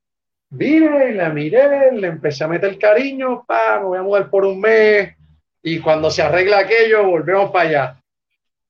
[0.50, 4.60] vine la miré, le empecé a meter cariño, pa, me voy a mudar por un
[4.60, 5.16] mes.
[5.62, 8.01] Y cuando se arregla aquello, volvemos para allá.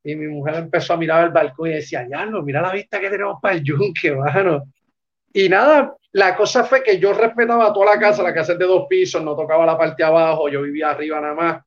[0.05, 2.99] Y mi mujer empezó a mirar al balcón y decía, ya no, mira la vista
[2.99, 4.65] que tenemos para el yunque, mano.
[5.33, 8.67] Y nada, la cosa fue que yo respetaba toda la casa, la casa es de
[8.67, 11.63] dos pisos, no tocaba la parte abajo, yo vivía arriba nada más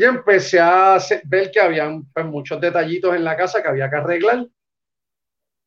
[0.00, 3.96] y empecé a ver que habían pues, muchos detallitos en la casa que había que
[3.96, 4.46] arreglar.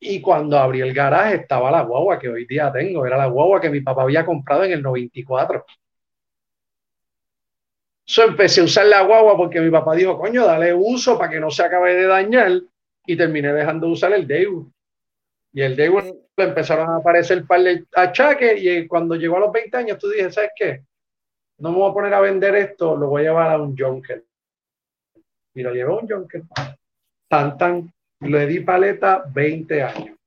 [0.00, 3.60] Y cuando abrí el garaje estaba la guagua que hoy día tengo, era la guagua
[3.60, 5.64] que mi papá había comprado en el 94.
[8.06, 11.40] Yo empecé a usar la guagua porque mi papá dijo, coño, dale uso para que
[11.40, 12.52] no se acabe de dañar.
[13.06, 14.70] Y terminé dejando de usar el Daewoo.
[15.52, 18.62] Y el Daewoo empezaron a aparecer par de achaques.
[18.62, 20.82] Y cuando llegó a los 20 años, tú dije, ¿sabes qué?
[21.58, 24.24] no me voy a poner a vender esto, lo voy a llevar a un Junker.
[25.54, 26.42] Y lo llevé a un Junker.
[27.28, 30.18] Tan, tan, le di paleta 20 años.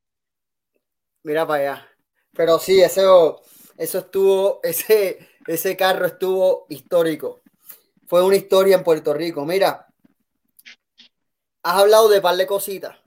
[1.23, 1.87] Mira para allá.
[2.33, 3.41] Pero sí, eso,
[3.77, 7.41] eso estuvo, ese, ese carro estuvo histórico.
[8.07, 9.45] Fue una historia en Puerto Rico.
[9.45, 9.85] Mira,
[11.63, 12.97] has hablado de par de cositas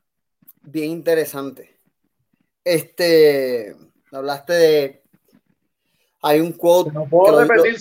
[0.62, 1.70] bien interesantes.
[2.62, 3.74] Este,
[4.12, 5.02] hablaste de
[6.22, 6.92] Hay un quote.
[6.92, 7.76] No puedo repetir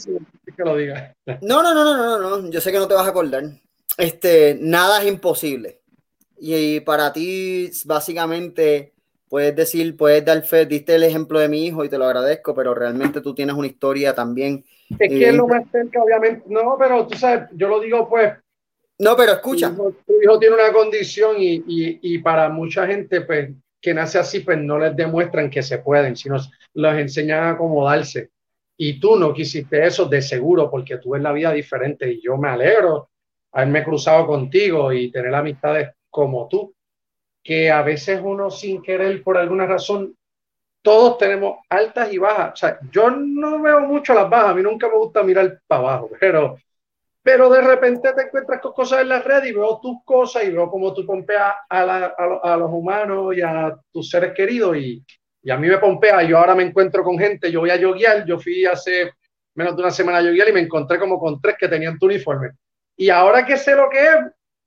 [0.56, 1.16] que lo diga.
[1.42, 2.50] No, no, no, no, no, no.
[2.50, 3.44] Yo sé que no te vas a acordar.
[3.98, 5.82] Este, nada es imposible.
[6.38, 8.94] Y, para ti, básicamente,
[9.30, 12.54] puedes decir, puedes dar fe, diste el ejemplo de mi hijo y te lo agradezco,
[12.54, 14.66] pero realmente tú tienes una historia también.
[14.98, 16.44] Es que es lo más cerca, obviamente.
[16.48, 18.34] No, pero tú sabes, yo lo digo pues.
[18.98, 19.74] No, pero escucha.
[19.74, 24.42] Tu hijo, tiene una condición y, y, y, para mucha gente, pues, que nace así,
[24.42, 26.36] pues no les demuestran que se pueden, sino
[26.74, 28.32] los enseñan a acomodarse.
[28.76, 32.36] Y tú no quisiste eso de seguro porque tú ves la vida diferente y yo
[32.36, 33.10] me alegro
[33.52, 36.74] haberme cruzado contigo y tener amistades como tú,
[37.50, 40.16] que a veces uno sin querer, por alguna razón,
[40.84, 42.54] todos tenemos altas y bajas.
[42.54, 45.82] O sea, yo no veo mucho las bajas, a mí nunca me gusta mirar para
[45.82, 46.60] abajo, pero,
[47.24, 50.52] pero de repente te encuentras con cosas en la red y veo tus cosas y
[50.52, 55.04] veo cómo tú pompeas a, a, los humanos y a tus seres queridos y,
[55.42, 56.22] y, a mí me pompea.
[56.22, 59.12] Yo ahora me encuentro con gente, yo voy a yoguear, yo fui hace
[59.56, 62.06] menos de una semana a yoguear y me encontré como con tres que tenían tu
[62.06, 62.52] uniforme.
[62.96, 64.16] Y ahora que sé lo que es,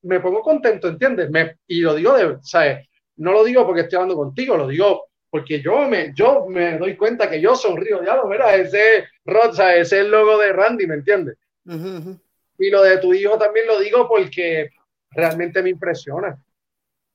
[0.03, 1.31] me pongo contento, ¿entiendes?
[1.31, 2.89] Me, y lo digo de, ¿sabes?
[3.17, 6.97] No lo digo porque estoy hablando contigo, lo digo porque yo me, yo me doy
[6.97, 10.97] cuenta que yo sonrío, ya lo verás, ese, ese es el logo de Randy, ¿me
[10.97, 11.39] entiendes?
[12.59, 14.71] Y lo de tu hijo también lo digo porque
[15.11, 16.37] realmente me impresiona.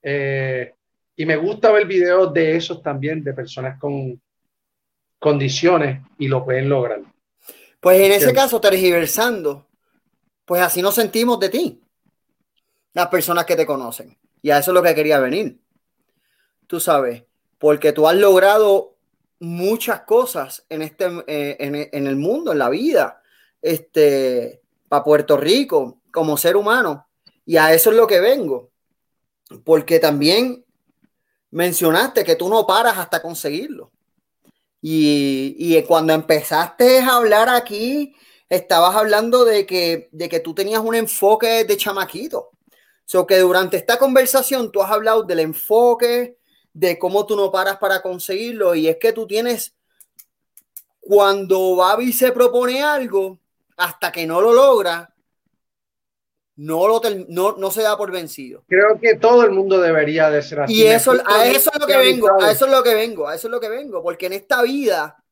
[0.02, 0.74] Eh,
[1.16, 4.20] y me gusta ver videos de esos también, de personas con
[5.20, 7.02] condiciones y lo pueden lograr.
[7.80, 9.68] Pues en ese caso, tergiversando,
[10.46, 11.82] pues así nos sentimos de ti
[12.94, 14.18] las personas que te conocen.
[14.42, 15.60] Y a eso es lo que quería venir.
[16.68, 17.24] Tú sabes,
[17.58, 18.96] porque tú has logrado
[19.40, 23.22] muchas cosas en, este, eh, en, el mundo, en la vida,
[23.62, 27.08] este, para Puerto Rico, como ser humano.
[27.46, 28.72] Y a eso es lo que vengo.
[29.64, 30.66] Porque también
[31.52, 33.92] mencionaste que tú no paras hasta conseguirlo.
[34.82, 38.16] Y, y cuando empezaste a hablar aquí,
[38.50, 42.52] estabas hablando de que, de que tú tenías un enfoque de chamaquito.
[43.08, 46.38] So que durante esta conversación tú has hablado del enfoque,
[46.74, 49.74] de cómo tú no paras para conseguirlo, y es que tú tienes,
[51.00, 53.40] cuando Babi se propone algo,
[53.78, 55.10] hasta que no lo logra,
[56.58, 58.66] no, lo no, no, se da por vencido.
[58.68, 60.74] Creo que todo el mundo debería de ser así.
[60.74, 63.36] Y eso, a eso es lo que vengo, a eso es lo que vengo, a
[63.36, 65.24] eso es lo que vengo, porque en esta vida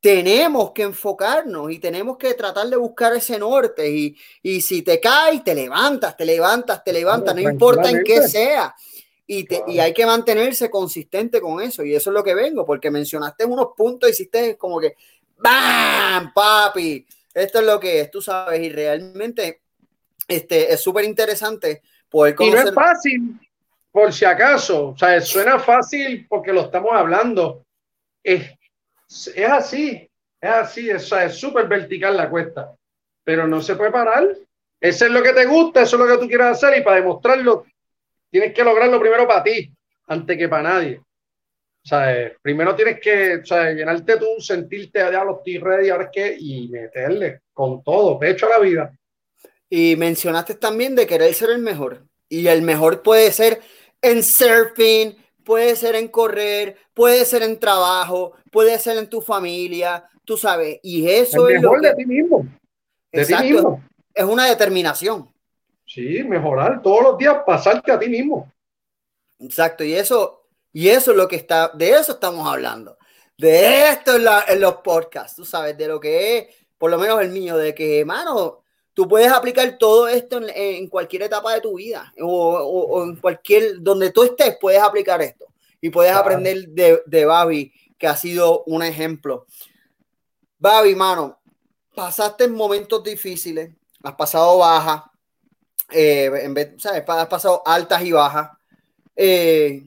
[0.00, 5.00] tenemos que enfocarnos y tenemos que tratar de buscar ese norte y, y si te
[5.00, 8.74] caes, te levantas, te levantas, te levantas, no, importa en qué sea.
[9.26, 11.82] Y, te, y, hay que mantenerse consistente con eso.
[11.82, 14.94] Y eso es lo que vengo, porque mencionaste unos puntos, y hiciste como que,
[15.38, 16.32] ¡bam!
[16.32, 19.62] Papi, esto es lo que es, tú sabes, y realmente
[20.28, 22.60] este, es súper interesante poder conocer.
[22.60, 23.40] Y no es fácil,
[23.90, 27.64] por si acaso, o sea, suena fácil porque lo estamos hablando.
[28.22, 28.52] Es
[29.08, 30.08] es así,
[30.40, 32.74] es así, es súper vertical la cuesta,
[33.24, 34.28] pero no se puede parar.
[34.80, 36.96] Eso es lo que te gusta, eso es lo que tú quieres hacer y para
[36.96, 37.64] demostrarlo
[38.30, 39.72] tienes que lograrlo primero para ti,
[40.08, 40.98] antes que para nadie.
[40.98, 46.36] O sea, primero tienes que o sea, llenarte tú, sentirte a los ready, ahora que
[46.38, 48.92] y meterle con todo, pecho a la vida.
[49.70, 52.02] Y mencionaste también de querer ser el mejor.
[52.28, 53.60] Y el mejor puede ser
[54.02, 55.16] en surfing,
[55.46, 60.80] puede ser en correr, puede ser en trabajo, puede ser en tu familia, tú sabes,
[60.82, 62.44] y eso es mejor de ti mismo.
[63.12, 63.82] De ti mismo.
[64.12, 65.32] Es una determinación.
[65.86, 68.52] Sí, mejorar todos los días, pasarte a ti mismo.
[69.38, 72.98] Exacto, y eso, y eso es lo que está, de eso estamos hablando.
[73.38, 77.20] De esto en, en los podcasts, tú sabes, de lo que es, por lo menos
[77.20, 78.64] el mío, de que, mano,
[78.96, 84.10] tú puedes aplicar todo esto en, cualquier etapa de tu vida o, en cualquier, donde
[84.10, 85.44] tú estés, puedes aplicar esto
[85.82, 89.44] y puedes aprender de, de Babi, que ha sido un ejemplo.
[90.58, 91.38] Babi, mano,
[91.94, 93.70] pasaste en momentos difíciles,
[94.02, 95.02] has pasado bajas,
[95.90, 97.04] eh, en vez, ¿sabes?
[97.06, 98.50] Has pasado altas y bajas,
[99.14, 99.86] eh,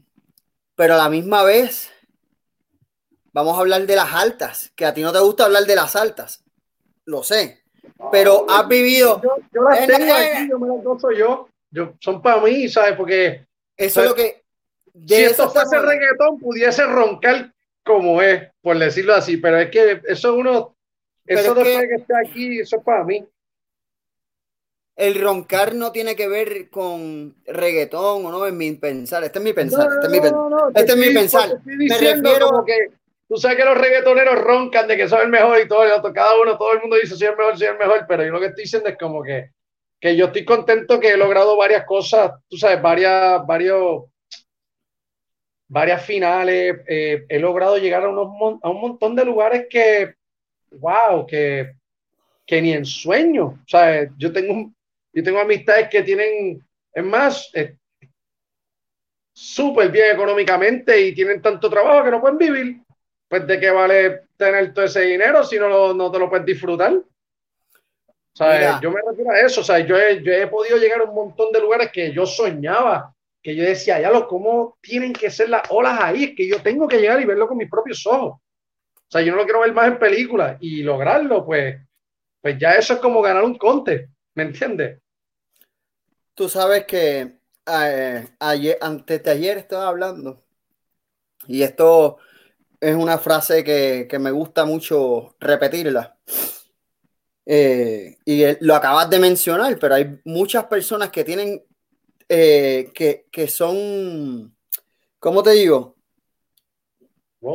[0.75, 1.89] pero a la misma vez,
[3.33, 5.95] vamos a hablar de las altas, que a ti no te gusta hablar de las
[5.95, 6.43] altas,
[7.05, 7.58] lo sé,
[8.11, 9.21] pero has vivido.
[9.51, 11.49] Yo, las tengo aquí, yo me las gozo yo.
[11.71, 11.93] yo.
[11.99, 12.93] Son para mí, ¿sabes?
[12.95, 13.45] Porque.
[13.77, 14.43] Eso es lo que.
[14.93, 20.01] De si esto fuese reggaetón, pudiese roncar como es, por decirlo así, pero es que
[20.07, 20.75] eso uno.
[21.25, 23.25] eso después que, que esté aquí, eso es para mí.
[24.95, 29.23] El roncar no tiene que ver con reggaetón o no, es mi pensar.
[29.23, 29.87] Este es mi pensar.
[29.93, 30.27] este es mi,
[30.75, 31.61] este es mi pensar.
[31.63, 32.65] Me refiero.
[32.65, 32.98] que
[33.29, 36.57] Tú sabes que los reggaetoneros roncan de que son el mejor y todo, cada uno,
[36.57, 38.63] todo el mundo dice soy el mejor, soy el mejor, pero yo lo que estoy
[38.63, 39.51] diciendo es como que,
[39.99, 44.05] que yo estoy contento que he logrado varias cosas, tú sabes, varias, varios,
[45.67, 50.15] varias finales, eh, he logrado llegar a, unos, a un montón de lugares que
[50.71, 51.73] wow, que,
[52.45, 53.45] que ni en sueño.
[53.45, 54.71] O sea, yo tengo,
[55.13, 57.51] yo tengo amistades que tienen, es más,
[59.33, 62.81] súper bien económicamente y tienen tanto trabajo que no pueden vivir.
[63.29, 66.93] Pues de qué vale tener todo ese dinero si no, no te lo puedes disfrutar.
[66.93, 67.05] O
[68.33, 69.61] sea, yo me refiero a eso.
[69.61, 72.25] O sea, yo he, yo he podido llegar a un montón de lugares que yo
[72.25, 76.23] soñaba, que yo decía, ya lo, ¿cómo tienen que ser las olas ahí?
[76.25, 78.39] Es que yo tengo que llegar y verlo con mis propios ojos.
[79.09, 81.77] O sea, yo no lo quiero ver más en películas y lograrlo, pues,
[82.41, 84.99] pues ya eso es como ganar un conte, ¿me entiendes?
[86.35, 90.43] Tú sabes que eh, ayer, antes de ayer estaba hablando
[91.47, 92.19] y esto
[92.79, 96.17] es una frase que, que me gusta mucho repetirla.
[97.45, 101.63] Eh, y lo acabas de mencionar, pero hay muchas personas que tienen,
[102.27, 104.55] eh, que, que, son,
[105.19, 105.95] ¿cómo te digo?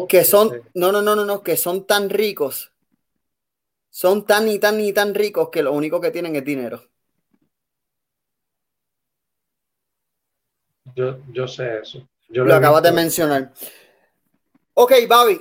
[0.09, 2.73] que son, no, no, no, no, no, que son tan ricos,
[3.91, 6.83] son tan y tan y tan ricos que lo único que tienen es dinero.
[10.97, 12.09] Yo, yo sé eso.
[12.31, 13.53] lo, lo acabas de mencionar.
[14.75, 15.41] Ok, Bobby.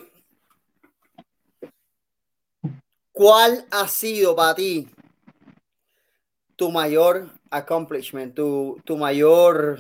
[3.11, 4.88] ¿Cuál ha sido para ti
[6.55, 9.79] tu mayor accomplishment, tu, tu mayor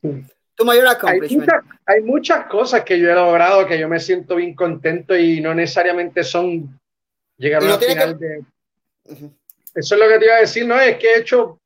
[0.00, 1.50] tu mayor accomplishment?
[1.86, 5.54] Hay muchas, cosas que yo he logrado que yo me siento bien contento y no
[5.54, 6.80] necesariamente son
[7.36, 8.44] llegar a la final de.
[9.74, 11.60] Eso es lo que te iba a decir, no es que he hecho.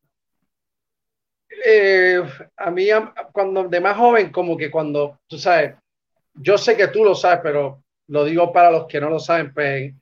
[1.65, 2.23] Eh,
[2.57, 2.89] a mí,
[3.33, 5.75] cuando de más joven, como que cuando, tú sabes,
[6.41, 9.53] yo sé que tú lo sabes, pero lo digo para los que no lo saben,
[9.53, 9.93] pues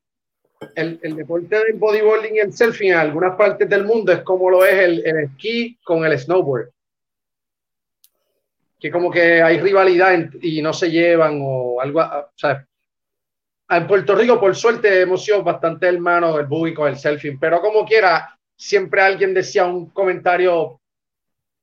[0.74, 4.49] el, el, deporte del bodyboarding y el surfing en algunas partes del mundo es como
[4.49, 6.70] lo es el, el esquí con el snowboard.
[8.78, 12.66] Que como que hay rivalidad y no se llevan o algo, o sea,
[13.68, 17.61] en Puerto Rico, por suerte, hemos sido bastante hermanos del buggy con el surfing, pero
[17.61, 20.80] como quiera, siempre alguien decía un comentario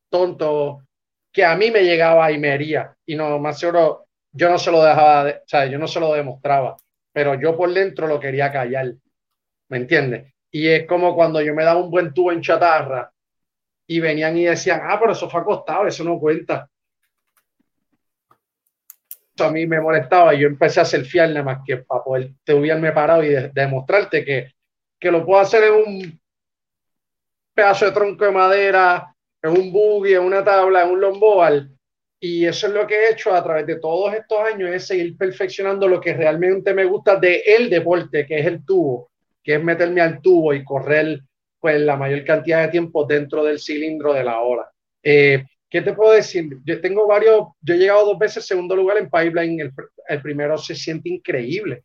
[0.09, 0.83] tonto
[1.31, 2.95] que a mí me llegaba y me hería.
[3.05, 4.02] Y no, más seguro,
[4.33, 6.77] yo no se lo dejaba, o sea, yo no se lo demostraba
[7.13, 8.95] pero yo por dentro lo quería callar,
[9.69, 10.33] ¿me entiendes?
[10.51, 13.11] Y es como cuando yo me daba un buen tubo en chatarra
[13.87, 16.67] y venían y decían, ah, pero eso fue acostado, eso no cuenta.
[19.35, 22.31] Eso a mí me molestaba y yo empecé a fiel nada más que para poder
[22.43, 24.51] te hubieran parado y demostrarte que,
[24.99, 26.21] que lo puedo hacer en un
[27.53, 31.72] pedazo de tronco de madera, en un buggy, en una tabla, en un lomboal,
[32.25, 35.17] y eso es lo que he hecho a través de todos estos años, es seguir
[35.17, 39.11] perfeccionando lo que realmente me gusta de el deporte, que es el tubo,
[39.43, 41.19] que es meterme al tubo y correr
[41.59, 44.71] pues la mayor cantidad de tiempo dentro del cilindro de la ola.
[45.03, 46.59] Eh, ¿Qué te puedo decir?
[46.63, 49.73] Yo tengo varios, yo he llegado dos veces segundo lugar en Pipeline, el,
[50.07, 51.83] el primero se siente increíble.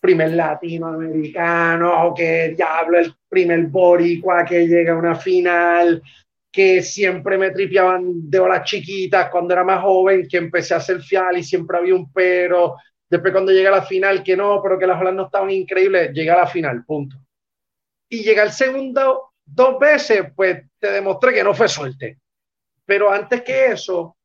[0.00, 6.02] Primer latinoamericano, que diablo, el primer boricua que llega a una final,
[6.52, 11.00] que siempre me tripeaban de horas chiquitas cuando era más joven, que empecé a hacer
[11.00, 12.76] fial y siempre había un pero.
[13.08, 16.12] Después cuando llegué a la final, que no, pero que las olas no estaban increíbles,
[16.12, 17.16] llegué a la final, punto.
[18.08, 22.18] Y llegué al segundo dos veces, pues te demostré que no fue suerte.
[22.84, 24.16] Pero antes que eso,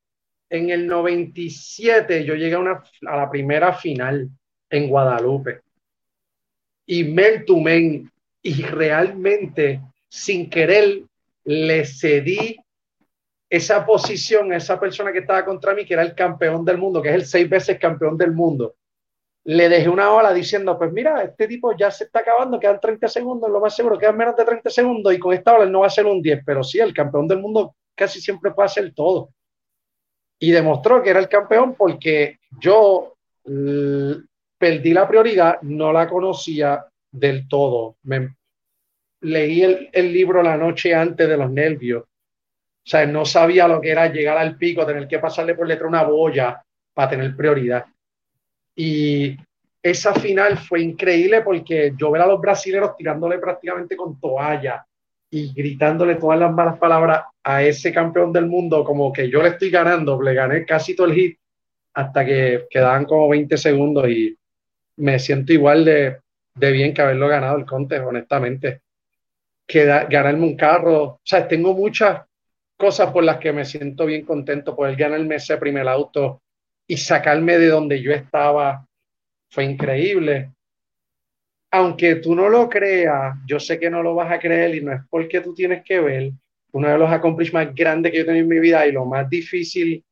[0.49, 4.29] en el 97 yo llegué a, una, a la primera final
[4.69, 5.61] en Guadalupe.
[6.85, 8.11] Y men to men,
[8.41, 11.03] y realmente sin querer
[11.47, 12.57] le cedí
[13.49, 17.01] esa posición a esa persona que estaba contra mí, que era el campeón del mundo,
[17.01, 18.75] que es el seis veces campeón del mundo.
[19.45, 23.07] Le dejé una ola diciendo, pues mira, este tipo ya se está acabando, quedan 30
[23.07, 25.87] segundos, lo más seguro, quedan menos de 30 segundos y con esta ola no va
[25.87, 29.29] a ser un 10, pero sí, el campeón del mundo casi siempre puede hacer todo.
[30.39, 33.13] Y demostró que era el campeón porque yo
[34.57, 37.95] perdí la prioridad, no la conocía del todo.
[38.03, 38.35] Me,
[39.21, 42.03] leí el, libro la noche antes de los nervios.
[42.03, 45.87] O sea, no sabía lo que era llegar al pico, tener que pasarle por letra
[45.87, 46.61] una boya
[46.93, 47.85] para tener prioridad.
[48.75, 49.35] Y
[49.81, 54.85] esa final fue increíble porque yo ver a los brasileños tirándole prácticamente con toalla
[55.29, 59.49] y gritándole todas las malas palabras a ese campeón del mundo, como que yo le
[59.49, 61.37] estoy ganando, le gané casi todo el hit
[61.93, 64.37] hasta que quedaban como 20 segundos y
[64.97, 66.17] me siento igual de,
[66.55, 68.81] de bien que haberlo ganado el Conte, honestamente
[69.67, 71.03] que ganarme un carro.
[71.03, 72.21] O sea, tengo muchas
[72.77, 74.75] cosas por las que me siento bien contento.
[74.75, 76.41] Poder ganarme ese primer auto
[76.87, 78.87] y sacarme de donde yo estaba
[79.49, 80.51] fue increíble.
[81.69, 84.93] Aunque tú no lo creas, yo sé que no lo vas a creer y no
[84.93, 86.31] es porque tú tienes que ver.
[86.71, 89.05] Uno de los accomplishments más grandes que yo he tenido en mi vida y lo
[89.05, 90.03] más difícil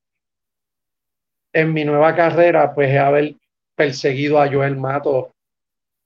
[1.53, 3.35] en mi nueva carrera, pues es haber
[3.75, 5.34] perseguido a Joel Mato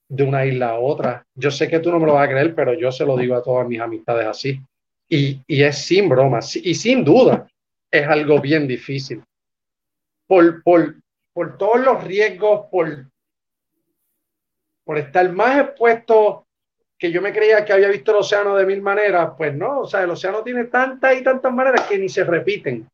[0.09, 1.25] de una isla a otra.
[1.35, 3.35] Yo sé que tú no me lo vas a creer, pero yo se lo digo
[3.35, 4.59] a todas mis amistades así.
[5.07, 7.47] Y, y es sin broma, y sin duda,
[7.89, 9.23] es algo bien difícil.
[10.27, 10.95] Por, por,
[11.31, 13.05] por todos los riesgos, por,
[14.83, 16.45] por estar más expuesto
[16.97, 19.87] que yo me creía que había visto el océano de mil maneras, pues no, o
[19.87, 22.87] sea, el océano tiene tantas y tantas maneras que ni se repiten.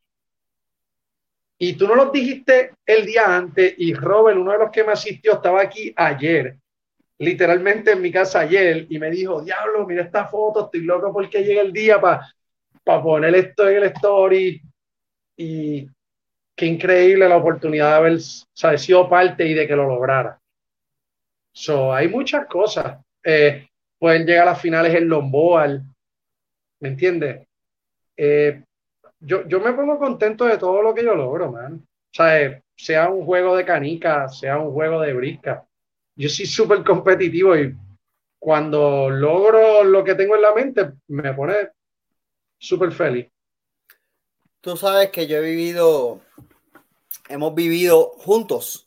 [1.57, 4.91] Y tú no lo dijiste el día antes, y Robert, uno de los que me
[4.91, 6.57] asistió, estaba aquí ayer,
[7.19, 11.43] literalmente en mi casa ayer, y me dijo, diablo, mira esta foto, estoy loco porque
[11.43, 12.27] llega el día para
[12.85, 14.61] para poner esto en el story.
[15.35, 15.89] Y
[16.55, 20.39] qué increíble la oportunidad de haber sido parte y de que lo lograra.
[21.51, 23.01] So, hay muchas cosas.
[23.23, 25.83] Eh, pueden llegar a las finales en Lomboal,
[26.79, 27.47] ¿me entiendes?
[28.15, 28.63] Eh,
[29.19, 31.75] yo, yo me pongo contento de todo lo que yo logro, man.
[31.75, 35.65] O sea, eh, sea un juego de canica, sea un juego de brisca.
[36.15, 37.75] Yo soy súper competitivo y
[38.39, 41.55] cuando logro lo que tengo en la mente, me pone
[42.57, 43.27] súper feliz.
[44.61, 46.21] Tú sabes que yo he vivido,
[47.29, 48.85] hemos vivido juntos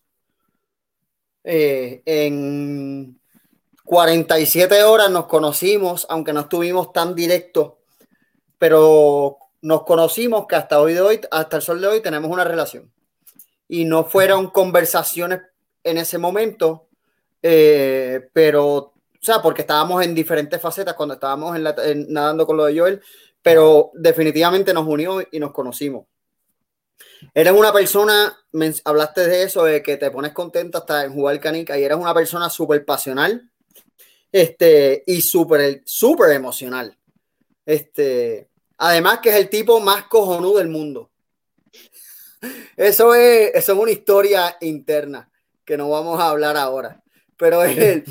[1.45, 3.18] eh, en
[3.85, 7.72] 47 horas nos conocimos, aunque no estuvimos tan directos,
[8.59, 12.45] pero nos conocimos que hasta hoy de hoy, hasta el sol de hoy, tenemos una
[12.45, 12.93] relación.
[13.66, 15.41] Y no fueron conversaciones
[15.85, 16.88] en ese momento,
[17.43, 22.66] eh, pero, o sea, porque estábamos en diferentes facetas cuando estábamos en nadando con lo
[22.66, 23.03] de Joel,
[23.43, 26.07] pero definitivamente nos unió y nos conocimos.
[27.34, 28.36] Eres una persona,
[28.84, 32.14] hablaste de eso, de que te pones contento hasta en jugar canica y eres una
[32.14, 33.51] persona súper pasional
[34.32, 36.97] este, y súper, súper emocional.
[37.64, 41.11] Este, además que es el tipo más cojonudo del mundo.
[42.76, 45.28] Eso es, eso es una historia interna
[45.64, 47.03] que no vamos a hablar ahora.
[47.39, 48.05] Pero, es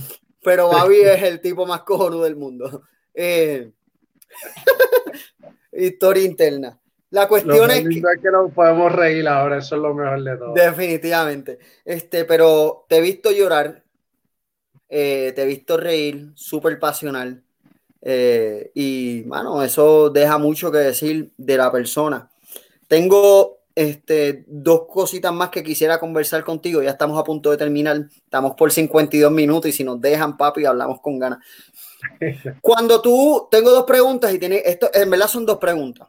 [0.43, 2.83] pero Babi es el tipo más cojonudo del mundo.
[3.13, 3.71] Eh,
[5.71, 6.79] historia interna.
[7.09, 10.53] La cuestión es que, que nos podemos reír ahora, eso es lo mejor de todo.
[10.53, 11.59] Definitivamente.
[11.85, 13.83] Este, pero te he visto llorar
[14.89, 17.43] eh, te he visto reír, súper pasional.
[18.01, 22.29] Eh, y bueno, eso deja mucho que decir de la persona.
[22.87, 26.81] Tengo este, dos cositas más que quisiera conversar contigo.
[26.81, 28.07] Ya estamos a punto de terminar.
[28.25, 31.45] Estamos por 52 minutos y si nos dejan, papi, hablamos con ganas.
[32.61, 36.07] Cuando tú, tengo dos preguntas y tiene, esto en verdad son dos preguntas.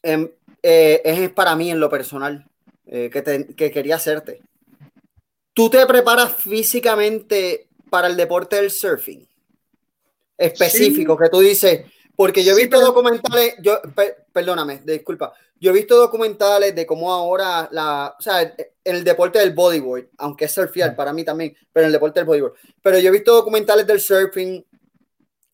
[0.00, 0.30] Em,
[0.62, 2.48] eh, es para mí en lo personal
[2.86, 4.40] que, que quería hacerte.
[5.52, 9.26] ¿Tú te preparas físicamente para el deporte del surfing?
[10.38, 11.84] Específico, que tú dices,
[12.16, 13.80] porque yo he visto documentales, yo,
[14.32, 19.38] perdóname, disculpa, yo he visto documentales de cómo ahora la, o sea, en el deporte
[19.38, 22.98] del bodyboard, aunque es surfear para mí también, pero en el deporte del bodyboard, pero
[22.98, 24.64] yo he visto documentales del surfing,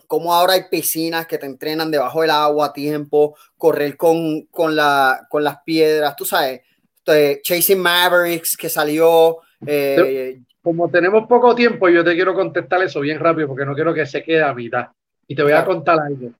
[0.07, 4.75] cómo ahora hay piscinas que te entrenan debajo del agua a tiempo, correr con, con,
[4.75, 6.63] la, con las piedras, tú sabes,
[7.11, 13.01] este, Chasing Mavericks que salió, eh, como tenemos poco tiempo, yo te quiero contestar eso
[13.01, 14.89] bien rápido porque no quiero que se quede a mitad.
[15.27, 16.33] Y te voy a contar algo.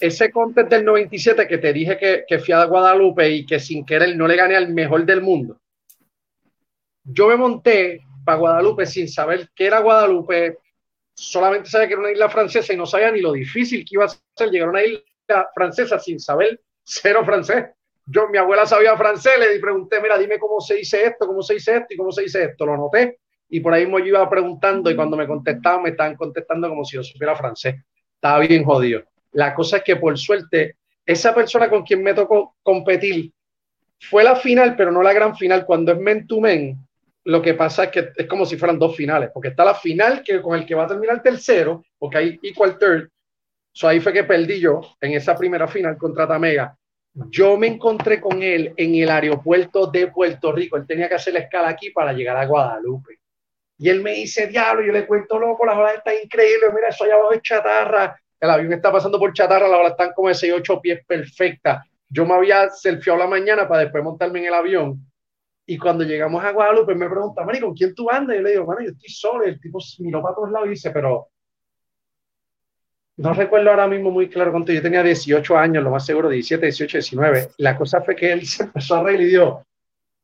[0.00, 3.84] Ese contest del 97 que te dije que, que fui a Guadalupe y que sin
[3.84, 5.60] querer no le gané al mejor del mundo.
[7.04, 10.58] Yo me monté para Guadalupe sin saber qué era Guadalupe.
[11.14, 14.04] Solamente sabía que era una isla francesa y no sabía ni lo difícil que iba
[14.04, 17.66] a ser llegar a una isla francesa sin saber cero francés
[18.10, 21.54] yo, mi abuela sabía francés, le pregunté, mira, dime cómo se dice esto, cómo se
[21.54, 22.64] dice esto y cómo se dice esto.
[22.64, 23.18] Lo anoté
[23.50, 26.96] y por ahí me iba preguntando y cuando me contestaban, me estaban contestando como si
[26.96, 27.76] yo supiera francés.
[28.14, 29.02] Estaba bien jodido.
[29.32, 33.32] La cosa es que por suerte, esa persona con quien me tocó competir
[34.00, 35.64] fue la final, pero no la gran final.
[35.64, 36.76] Cuando es men men,
[37.24, 40.22] lo que pasa es que es como si fueran dos finales, porque está la final
[40.22, 43.08] que con el que va a terminar tercero, porque hay equal third.
[43.72, 46.76] So ahí fue que perdí yo en esa primera final contra Tamega
[47.30, 50.76] yo me encontré con él en el aeropuerto de Puerto Rico.
[50.76, 53.18] Él tenía que hacer la escala aquí para llegar a Guadalupe.
[53.78, 57.04] Y él me dice, diablo, yo le cuento loco, la olas está increíble, mira, eso
[57.04, 58.20] allá abajo es chatarra.
[58.40, 61.84] El avión está pasando por chatarra, las olas están como de 6, 8 pies perfecta.
[62.08, 65.04] Yo me había selfieado la mañana para después montarme en el avión.
[65.66, 68.36] Y cuando llegamos a Guadalupe, me pregunta, Mari, ¿con quién tú andas?
[68.36, 69.46] Y yo le digo, bueno, yo estoy solo.
[69.46, 71.28] Y el tipo miró para todos lados y dice, pero
[73.18, 76.64] no recuerdo ahora mismo muy claro cuánto, yo tenía 18 años, lo más seguro, 17,
[76.64, 77.48] 18, 19.
[77.58, 79.66] La cosa fue que él se empezó a reír y dijo,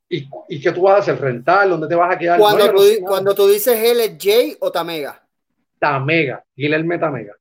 [0.09, 1.21] ¿y, ¿y qué tú vas a hacer?
[1.21, 1.71] ¿Rental?
[1.71, 2.39] ¿Dónde te vas a quedar?
[2.39, 5.21] Cuando, tú, cuando tú dices él, ¿es Jay o Tamega?
[5.79, 7.35] Tamega, Guillermo Tamega.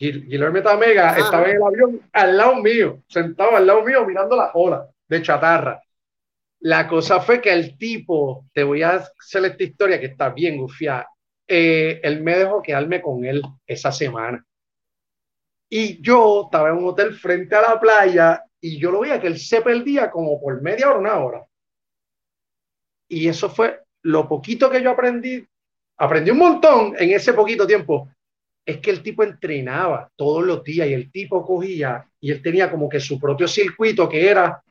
[0.00, 4.50] Guillermo Tamega estaba en el avión al lado mío, sentado al lado mío mirando la
[4.54, 5.82] ola de chatarra.
[6.60, 10.56] La cosa fue que el tipo, te voy a hacer esta historia que está bien
[10.56, 11.06] gufiada,
[11.46, 14.42] eh, él me dejó quedarme con él esa semana.
[15.68, 19.26] Y yo estaba en un hotel frente a la playa y yo lo veía que
[19.26, 21.46] él se perdía como por media hora, una hora.
[23.06, 25.46] Y eso fue lo poquito que yo aprendí.
[25.98, 28.08] Aprendí un montón en ese poquito tiempo.
[28.64, 32.70] Es que el tipo entrenaba todos los días y el tipo cogía y él tenía
[32.70, 34.62] como que su propio circuito que era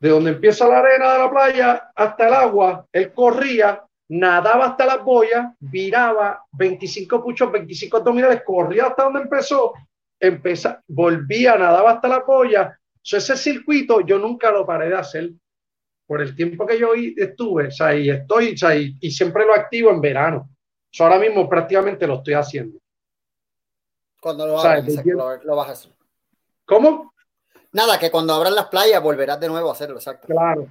[0.00, 2.86] de donde empieza la arena de la playa hasta el agua.
[2.92, 9.72] Él corría, nadaba hasta las boyas, viraba 25 puchos, 25 abdominales, corría hasta donde empezó
[10.22, 12.78] empezar, volvía, nadaba hasta la polla.
[13.02, 15.30] ese circuito yo nunca lo paré de hacer
[16.06, 19.54] por el tiempo que yo estuve, o sea, y estoy, o sea, y, siempre lo
[19.54, 20.48] activo en verano.
[21.00, 22.78] ahora mismo prácticamente lo estoy haciendo.
[24.22, 25.90] Cuando lo, lo, vas a hacer.
[26.64, 27.12] ¿Cómo?
[27.72, 30.28] Nada, que cuando abran las playas volverás de nuevo a hacerlo, exacto.
[30.28, 30.68] Claro,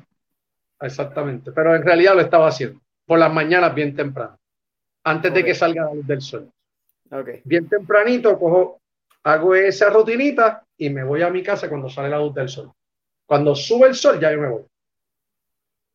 [0.79, 1.51] exactamente.
[1.51, 4.39] Pero en realidad lo estaba haciendo por las mañanas bien temprano,
[5.03, 6.49] antes de que salga la luz del sol.
[7.11, 7.41] Okay.
[7.43, 8.79] Bien tempranito cojo
[9.23, 12.71] hago esa rutinita y me voy a mi casa cuando sale la luz del sol.
[13.25, 14.63] Cuando sube el sol, ya yo me voy.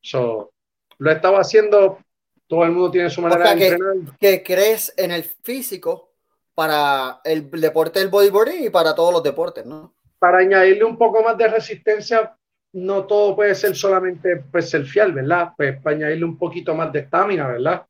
[0.02, 0.52] So,
[0.98, 2.00] lo estaba haciendo,
[2.46, 4.18] todo el mundo tiene su manera de entrenar.
[4.20, 6.15] Que crees en el físico
[6.56, 9.94] para el deporte del bodyboarding y para todos los deportes, ¿no?
[10.18, 12.34] Para añadirle un poco más de resistencia,
[12.72, 15.50] no todo puede ser solamente pues, fiel, ¿verdad?
[15.54, 17.84] Pues para añadirle un poquito más de estamina, ¿verdad?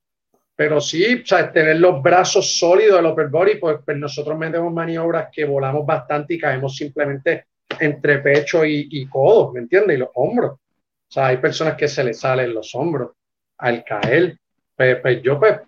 [0.57, 4.73] Pero sí, o sea, tener los brazos sólidos del upper body, pues, pues, nosotros metemos
[4.73, 7.47] maniobras que volamos bastante y caemos simplemente
[7.79, 9.97] entre pecho y, y codos, ¿me entiendes?
[9.97, 10.55] Y los hombros.
[10.55, 10.59] O
[11.09, 13.12] sea, hay personas que se les salen los hombros
[13.59, 14.37] al caer.
[14.75, 15.61] Pues, pues yo pues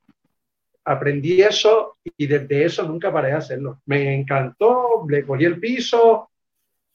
[0.89, 3.81] aprendí eso y desde eso nunca paré de hacerlo.
[3.87, 6.31] Me encantó, le cogí el piso,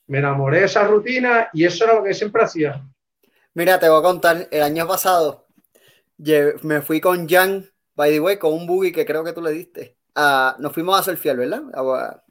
[0.07, 2.81] me enamoré de esa rutina y eso era lo que siempre hacía.
[3.53, 5.45] Mira, te voy a contar, el año pasado
[6.61, 7.65] me fui con Jan
[7.95, 9.97] By the way, con un buggy que creo que tú le diste.
[10.15, 11.61] Ah, nos fuimos a surfear, ¿verdad?
[11.75, 12.23] Ah,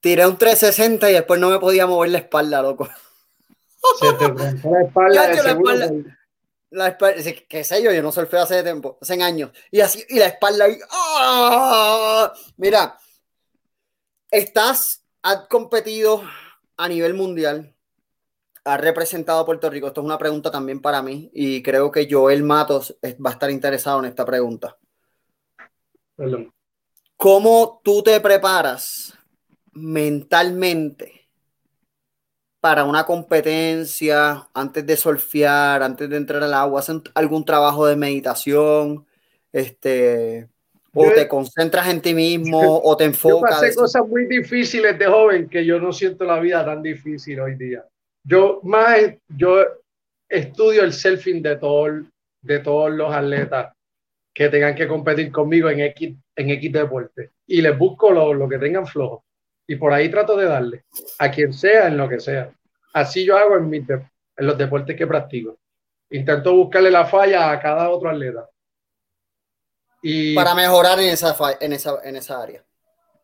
[0.00, 2.88] tiré un 360 y después no me podía mover la espalda, loco.
[4.00, 5.28] Se te la espalda.
[5.28, 5.90] de la espalda,
[6.74, 9.50] la espalda, qué sé yo, yo no surfeo hace tiempo, hace años.
[9.70, 10.76] Y así, y la espalda ahí.
[10.90, 12.32] ¡ah!
[12.56, 12.98] Mira,
[14.30, 16.22] estás, has competido
[16.76, 17.74] a nivel mundial
[18.64, 19.86] ha representado a Puerto Rico?
[19.86, 23.50] Esto es una pregunta también para mí y creo que Joel Matos va a estar
[23.50, 24.76] interesado en esta pregunta.
[27.16, 29.16] ¿Cómo tú te preparas
[29.72, 31.23] mentalmente
[32.64, 36.80] para una competencia antes de surfear, antes de entrar al agua?
[36.80, 39.04] ¿Hacen algún trabajo de meditación?
[39.52, 40.48] Este,
[40.94, 43.56] o te concentras en ti mismo o te enfocas.
[43.56, 47.38] Yo pasé cosas muy difíciles de joven que yo no siento la vida tan difícil
[47.38, 47.84] hoy día
[48.24, 48.98] yo más,
[49.28, 49.64] yo
[50.28, 52.02] estudio el selfing de, todo,
[52.42, 53.72] de todos los atletas
[54.32, 58.48] que tengan que competir conmigo en X, en X deporte y les busco lo, lo
[58.48, 59.24] que tengan flojo
[59.66, 60.84] y por ahí trato de darle
[61.18, 62.52] a quien sea en lo que sea.
[62.92, 64.06] Así yo hago en, mis en
[64.36, 65.58] los deportes que practico.
[66.10, 68.48] Intento buscarle la falla a cada otro atleta.
[70.02, 72.62] Y, para mejorar en esa, en, esa, en esa área.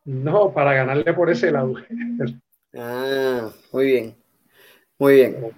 [0.05, 1.75] No, para ganarle por ese lado.
[2.75, 4.17] ah, muy bien.
[4.99, 5.57] Muy bien.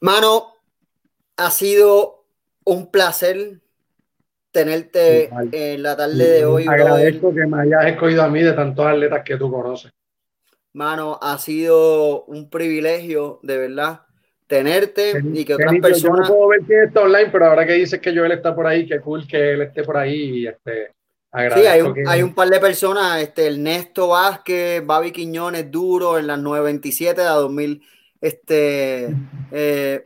[0.00, 0.54] Mano,
[1.36, 2.24] ha sido
[2.64, 3.61] un placer
[4.52, 6.66] tenerte en la tarde de hoy.
[6.68, 9.90] Agradezco que me hayas escogido a mí de tantos atletas que tú conoces.
[10.74, 14.02] Mano, ha sido un privilegio, de verdad,
[14.46, 16.28] tenerte y que otras personas.
[16.28, 18.66] Yo no puedo ver quién está online, pero ahora que dices que Joel está por
[18.66, 20.40] ahí, qué cool que él esté por ahí.
[20.40, 20.92] Y este,
[21.54, 26.26] sí, hay un, hay un, par de personas, este, Ernesto Vázquez, Babi Quiñones, Duro, en
[26.26, 27.82] las 927 de 2000.
[28.20, 29.14] Este,
[29.50, 30.02] eh,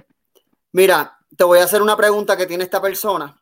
[0.72, 3.36] mira, te voy a hacer una pregunta que tiene esta persona.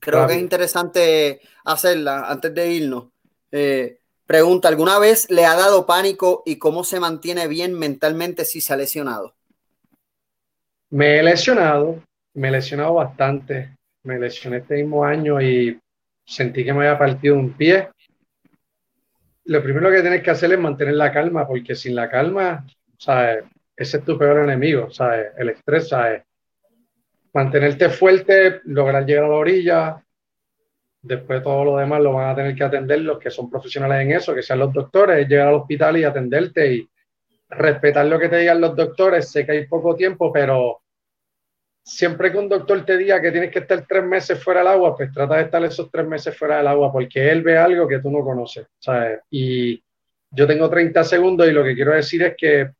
[0.00, 3.06] Creo que es interesante hacerla antes de irnos.
[3.50, 8.60] Eh, pregunta, ¿alguna vez le ha dado pánico y cómo se mantiene bien mentalmente si
[8.60, 9.34] se ha lesionado?
[10.90, 12.02] Me he lesionado,
[12.34, 13.76] me he lesionado bastante.
[14.04, 15.78] Me lesioné este mismo año y
[16.24, 17.88] sentí que me había partido un pie.
[19.44, 22.66] Lo primero que tienes que hacer es mantener la calma, porque sin la calma,
[22.98, 23.44] ¿sabes?
[23.78, 25.28] ese es tu peor enemigo, ¿sabes?
[25.38, 26.24] El estrés, ¿sabes?
[27.32, 30.04] Mantenerte fuerte, lograr llegar a la orilla,
[31.02, 34.12] después todo lo demás lo van a tener que atender los que son profesionales en
[34.12, 36.88] eso, que sean los doctores, llegar al hospital y atenderte y
[37.50, 39.30] respetar lo que te digan los doctores.
[39.30, 40.82] Sé que hay poco tiempo, pero
[41.82, 44.96] siempre que un doctor te diga que tienes que estar tres meses fuera del agua,
[44.96, 48.00] pues trata de estar esos tres meses fuera del agua, porque él ve algo que
[48.00, 48.66] tú no conoces.
[49.30, 49.82] Y
[50.30, 52.70] yo tengo 30 segundos y lo que quiero decir es que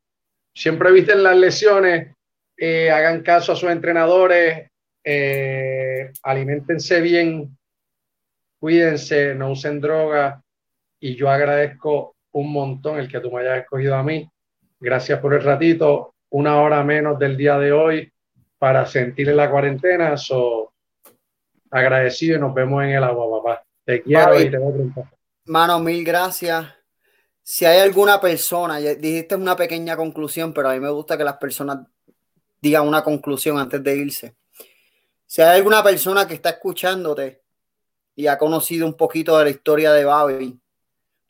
[0.53, 2.15] siempre visten las lesiones,
[2.59, 4.69] eh, hagan caso a sus entrenadores,
[5.03, 7.57] eh, alimentense bien,
[8.59, 10.41] cuídense, no usen drogas
[10.99, 14.29] y yo agradezco un montón el que tú me hayas escogido a mí.
[14.79, 18.11] Gracias por el ratito, una hora menos del día de hoy
[18.57, 20.17] para sentir en la cuarentena.
[20.17, 20.73] So,
[21.71, 23.63] agradecido y nos vemos en el agua, papá.
[23.85, 25.03] Te quiero y te voy a preguntar.
[25.45, 26.65] Mano, mil gracias.
[27.41, 31.37] Si hay alguna persona, dijiste una pequeña conclusión, pero a mí me gusta que las
[31.37, 31.79] personas
[32.61, 34.35] digan una conclusión antes de irse.
[35.25, 37.41] Si hay alguna persona que está escuchándote
[38.15, 40.59] y ha conocido un poquito de la historia de Babi,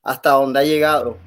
[0.03, 1.17] hasta dónde ha llegado,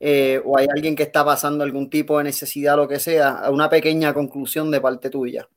[0.00, 3.70] eh, o hay alguien que está pasando algún tipo de necesidad, lo que sea, una
[3.70, 5.48] pequeña conclusión de parte tuya,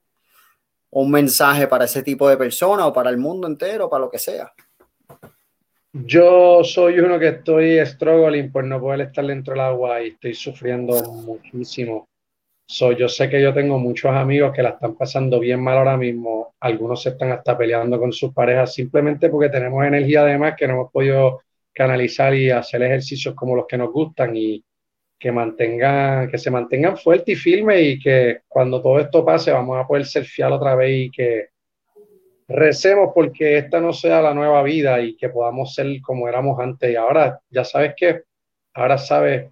[0.91, 4.10] o un mensaje para ese tipo de persona, o para el mundo entero, para lo
[4.10, 4.53] que sea.
[5.91, 10.36] Yo soy uno que estoy struggling por no poder estar dentro del agua y estoy
[10.36, 12.09] sufriendo muchísimo
[12.70, 16.53] yo sé que yo tengo muchos amigos que la están pasando bien mal ahora mismo.
[16.59, 20.74] Algunos se están hasta peleando con sus parejas simplemente porque tenemos energía además que no
[20.76, 21.41] hemos podido
[21.74, 24.63] canalizar y hacer ejercicios como los que nos gustan y
[25.17, 29.78] que mantengan, que se mantengan fuertes y firmes y que cuando todo esto pase vamos
[29.78, 31.49] a poder ser fiel otra vez y que
[32.47, 36.91] recemos porque esta no sea la nueva vida y que podamos ser como éramos antes.
[36.91, 38.24] Y ahora, ya sabes que,
[38.74, 39.49] ahora sabes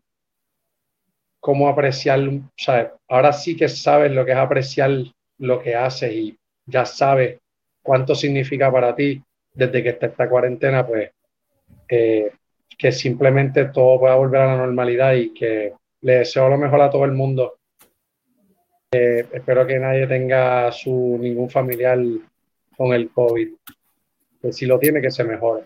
[1.39, 2.19] cómo apreciar,
[2.57, 2.89] ¿sabes?
[3.07, 4.91] Ahora sí que sabes lo que es apreciar
[5.39, 7.39] lo que haces y ya sabes
[7.81, 9.21] cuánto significa para ti
[9.53, 11.11] desde que está esta cuarentena, pues
[11.89, 12.31] eh,
[12.77, 16.89] que simplemente todo pueda volver a la normalidad y que le deseo lo mejor a
[16.89, 17.57] todo el mundo.
[18.91, 21.99] Eh, espero que nadie tenga su ningún familiar
[22.75, 23.49] con el COVID.
[24.41, 25.63] Que si lo tiene, que se mejore.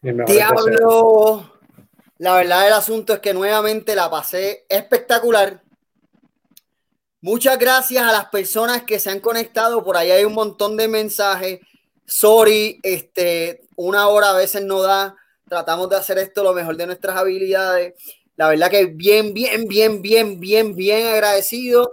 [0.00, 1.53] Diablo.
[2.24, 5.62] La verdad del asunto es que nuevamente la pasé espectacular.
[7.20, 9.84] Muchas gracias a las personas que se han conectado.
[9.84, 11.60] Por ahí hay un montón de mensajes.
[12.06, 15.14] Sorry, este, una hora a veces no da.
[15.46, 17.92] Tratamos de hacer esto lo mejor de nuestras habilidades.
[18.36, 21.92] La verdad que bien, bien, bien, bien, bien, bien agradecido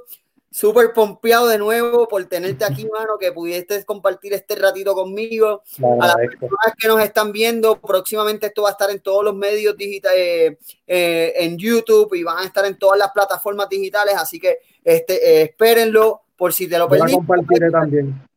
[0.52, 5.64] súper pompeado de nuevo por tenerte aquí, mano, que pudiste compartir este ratito conmigo.
[6.02, 9.34] a las personas que nos están viendo, próximamente esto va a estar en todos los
[9.34, 14.16] medios digitales, eh, eh, en YouTube y van a estar en todas las plataformas digitales,
[14.18, 17.14] así que este, eh, espérenlo por si te lo perdiste.
[17.14, 18.28] compartiré también.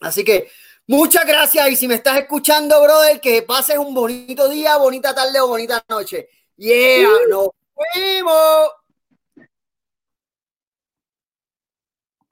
[0.00, 0.48] Así que
[0.86, 5.40] muchas gracias y si me estás escuchando, brother, que pases un bonito día, bonita tarde
[5.40, 6.28] o bonita noche.
[6.56, 7.48] Yeah, nos
[7.94, 8.81] vemos.